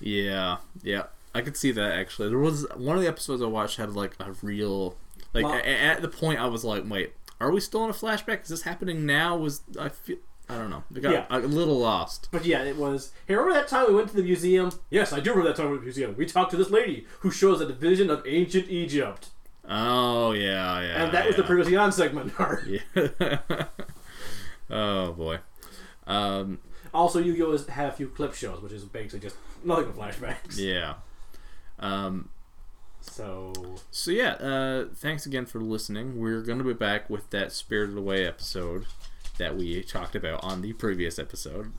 [0.00, 0.58] Yeah.
[0.82, 1.04] Yeah.
[1.34, 2.28] I could see that actually.
[2.28, 4.96] There was one of the episodes I watched had like a real
[5.32, 8.42] like Well- at the point I was like, wait, are we still in a flashback?
[8.42, 9.36] Is this happening now?
[9.36, 10.18] Was I feel
[10.48, 10.84] I don't know.
[10.94, 11.26] I got Yeah.
[11.30, 12.28] a little lost.
[12.30, 13.12] But yeah, it was.
[13.26, 14.70] Hey, remember that time we went to the museum?
[14.90, 16.14] Yes, I do remember that time we went to the museum.
[16.18, 19.28] We talked to this lady who shows a division of ancient Egypt,
[19.66, 21.02] Oh yeah, yeah.
[21.04, 21.46] and that was the yeah.
[21.48, 22.32] previously on segment.
[22.66, 23.38] Yeah.
[24.70, 25.38] oh boy.
[26.06, 26.58] Um,
[26.92, 30.58] also, Yu-Gi-Oh has had a few clip shows, which is basically just nothing but flashbacks.
[30.58, 30.94] yeah.
[31.78, 32.28] Um,
[33.00, 33.52] So
[33.90, 36.18] so yeah, uh, thanks again for listening.
[36.20, 38.86] We're gonna be back with that Spirited Away episode
[39.38, 41.72] that we talked about on the previous episode.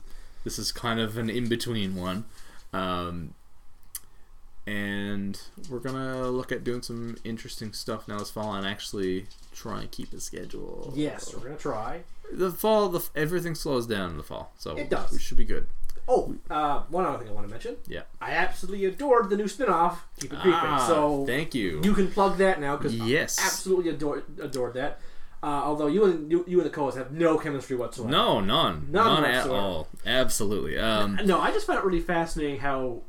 [0.44, 2.24] This is kind of an in-between one.
[2.72, 3.34] Um,
[4.66, 5.40] and
[5.70, 9.90] we're gonna look at doing some interesting stuff now this fall and actually try and
[9.90, 10.92] keep a schedule.
[10.96, 12.02] yes, we're gonna try.
[12.32, 15.12] The fall, the everything slows down in the fall, so It does.
[15.12, 15.68] We should be good.
[16.08, 17.76] Oh, uh, one other thing I want to mention.
[17.88, 18.02] Yeah.
[18.20, 20.56] I absolutely adored the new spin-off, Keep It Creepy.
[20.60, 21.80] Ah, so thank you.
[21.82, 23.38] you can plug that now because Yes.
[23.44, 25.00] absolutely adored, adored that.
[25.46, 28.10] Uh, although you and you, you and the co-host have no chemistry whatsoever.
[28.10, 29.86] No, none, None none, at all.
[30.04, 30.76] Absolutely.
[30.76, 33.02] Um, No, I just found it really fascinating how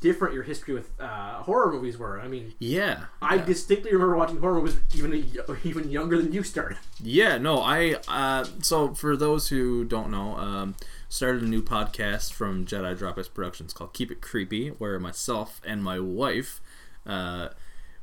[0.00, 2.18] different your history with uh, horror movies were.
[2.18, 3.04] I mean, yeah.
[3.20, 3.44] I yeah.
[3.44, 6.78] distinctly remember watching horror movies even a, even younger than you started.
[6.98, 7.96] Yeah, no, I.
[8.08, 10.76] Uh, so for those who don't know, um,
[11.10, 15.84] started a new podcast from Jedi Dropouts Productions called Keep It Creepy, where myself and
[15.84, 16.62] my wife,
[17.06, 17.48] uh,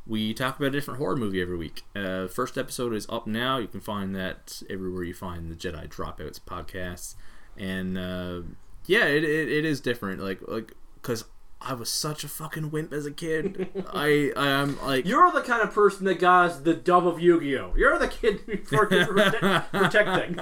[0.05, 1.83] we talk about a different horror movie every week.
[1.95, 3.57] Uh, first episode is up now.
[3.57, 7.15] You can find that everywhere you find the Jedi Dropouts podcast.
[7.57, 8.41] and uh,
[8.85, 10.21] yeah, it, it, it is different.
[10.21, 11.25] Like like because.
[11.63, 13.69] I was such a fucking wimp as a kid.
[13.93, 17.73] I I am like You're the kind of person that got the dub of Yu-Gi-Oh.
[17.77, 20.39] You're the kid before kids were protecting.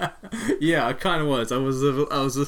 [0.62, 1.52] yeah, I kind of was.
[1.52, 2.46] I was a, I was a,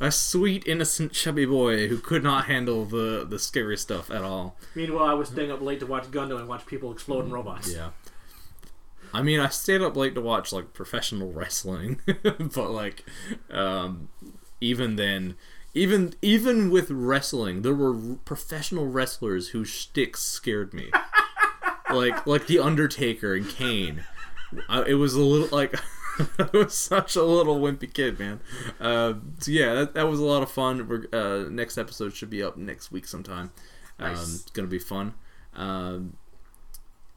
[0.00, 4.56] a sweet, innocent, chubby boy who could not handle the the scary stuff at all.
[4.74, 7.72] Meanwhile, I was staying up late to watch Gundam and watch people explode in robots.
[7.72, 7.90] Yeah.
[9.12, 13.04] I mean, I stayed up late to watch like professional wrestling, but like,
[13.48, 14.08] um,
[14.60, 15.36] even then,
[15.74, 20.90] even even with wrestling, there were professional wrestlers whose shticks scared me,
[21.92, 24.04] like like the Undertaker and Kane.
[24.68, 25.74] I, it was a little like.
[26.38, 28.38] I was such a little wimpy kid, man.
[28.80, 30.86] Uh, so yeah, that, that was a lot of fun.
[30.86, 33.50] We're, uh, next episode should be up next week sometime.
[33.98, 34.34] Um, Nice.
[34.42, 35.14] it's gonna be fun.
[35.54, 36.16] Um,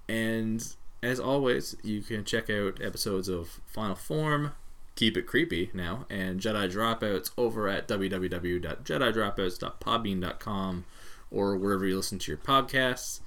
[0.10, 0.66] and
[1.04, 4.54] as always, you can check out episodes of Final Form,
[4.98, 10.86] Keep It Creepy now, and Jedi Dropouts over at www.jedidropouts.podbean.com,
[11.32, 13.22] or wherever you listen to your podcasts.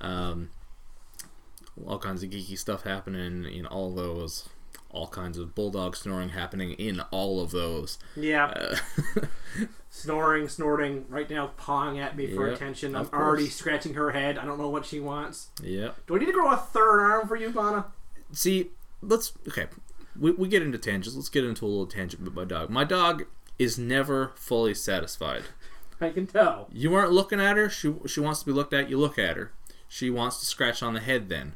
[0.00, 0.48] Um,
[1.86, 4.48] all kinds of geeky stuff happening in all those.
[4.90, 7.98] All kinds of bulldog snoring happening in all of those.
[8.16, 8.76] Yeah, Uh,
[9.90, 12.96] snoring, snorting, right now pawing at me for Yep, attention.
[12.96, 14.36] I'm already scratching her head.
[14.38, 15.48] I don't know what she wants.
[15.62, 15.96] yep.
[16.06, 17.86] Do I need to grow a third arm for you, Bana?
[18.32, 18.70] See,
[19.02, 19.66] let's okay.
[20.18, 21.16] We, we get into tangents.
[21.16, 22.70] Let's get into a little tangent with my dog.
[22.70, 23.24] My dog
[23.58, 25.42] is never fully satisfied.
[26.00, 26.68] I can tell.
[26.72, 27.68] You aren't looking at her.
[27.68, 28.88] She she wants to be looked at.
[28.88, 29.52] You look at her.
[29.86, 31.28] She wants to scratch on the head.
[31.28, 31.54] Then,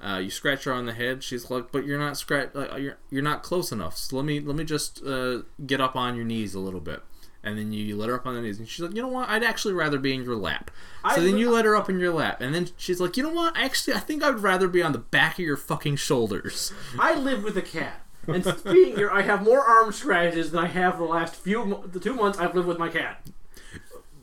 [0.00, 1.22] uh, you scratch her on the head.
[1.22, 2.50] She's like, "But you're not scratch.
[2.54, 3.96] Like, you're you're not close enough.
[3.96, 7.02] So let me let me just uh, get up on your knees a little bit."
[7.44, 9.08] And then you, you let her up on the knees, and she's like, "You know
[9.08, 9.28] what?
[9.28, 10.70] I'd actually rather be in your lap."
[11.02, 13.22] So I- then you let her up in your lap, and then she's like, "You
[13.22, 13.56] know what?
[13.56, 17.14] Actually, I think I would rather be on the back of your fucking shoulders." I
[17.14, 18.04] live with a cat.
[18.26, 22.00] And speaking here, I have more arm scratches than I have the last few, the
[22.00, 23.24] two months I've lived with my cat.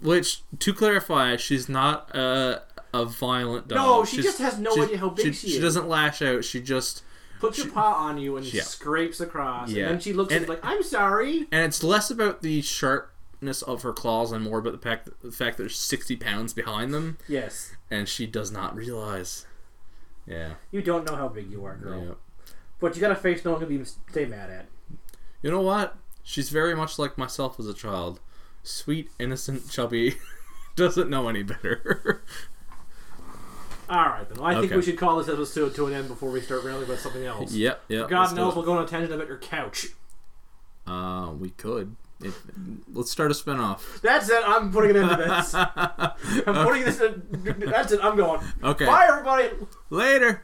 [0.01, 2.59] Which, to clarify, she's not uh,
[2.93, 3.77] a violent dog.
[3.77, 5.53] No, she She's- just has no idea how big she She is.
[5.55, 6.43] She doesn't lash out.
[6.45, 7.01] She just
[7.47, 8.63] Puts your paw on you and Yeah.
[8.63, 9.69] scrapes across.
[9.71, 9.83] Yeah.
[9.85, 11.47] And then she looks at And- you like, I'm sorry.
[11.51, 15.31] and it's less about the sharpness of her claws and more about the fact the
[15.31, 17.73] fact that there's 60 pounds behind them, Yes.
[17.91, 19.45] and she does not realize.
[20.27, 22.03] Yeah, You don't know how big you are, girl.
[22.03, 22.13] yeah.
[22.79, 24.67] But you got a face no one can be stay mad at.
[25.41, 25.95] You know what?
[26.23, 28.19] She's very much like myself as a child.
[28.63, 30.15] Sweet, innocent, chubby.
[30.75, 32.23] Doesn't know any better.
[33.89, 34.37] All right, then.
[34.39, 34.75] Well, I think Okay.
[34.77, 37.51] we should call this episode to an end before we start railing about something else.
[37.53, 38.09] yep, yep.
[38.09, 38.55] God do knows it.
[38.57, 39.87] we'll go on a tangent about your couch.
[40.87, 41.95] Uh, we could.
[42.21, 42.41] If,
[42.93, 44.01] let's start a spinoff.
[44.01, 44.41] That's it.
[44.45, 45.53] I'm putting an end to this.
[46.47, 47.01] I'm putting this.
[47.01, 47.99] In, that's it.
[48.01, 48.41] I'm going.
[48.63, 48.85] Okay.
[48.85, 49.49] Bye, everybody.
[49.89, 50.41] Later.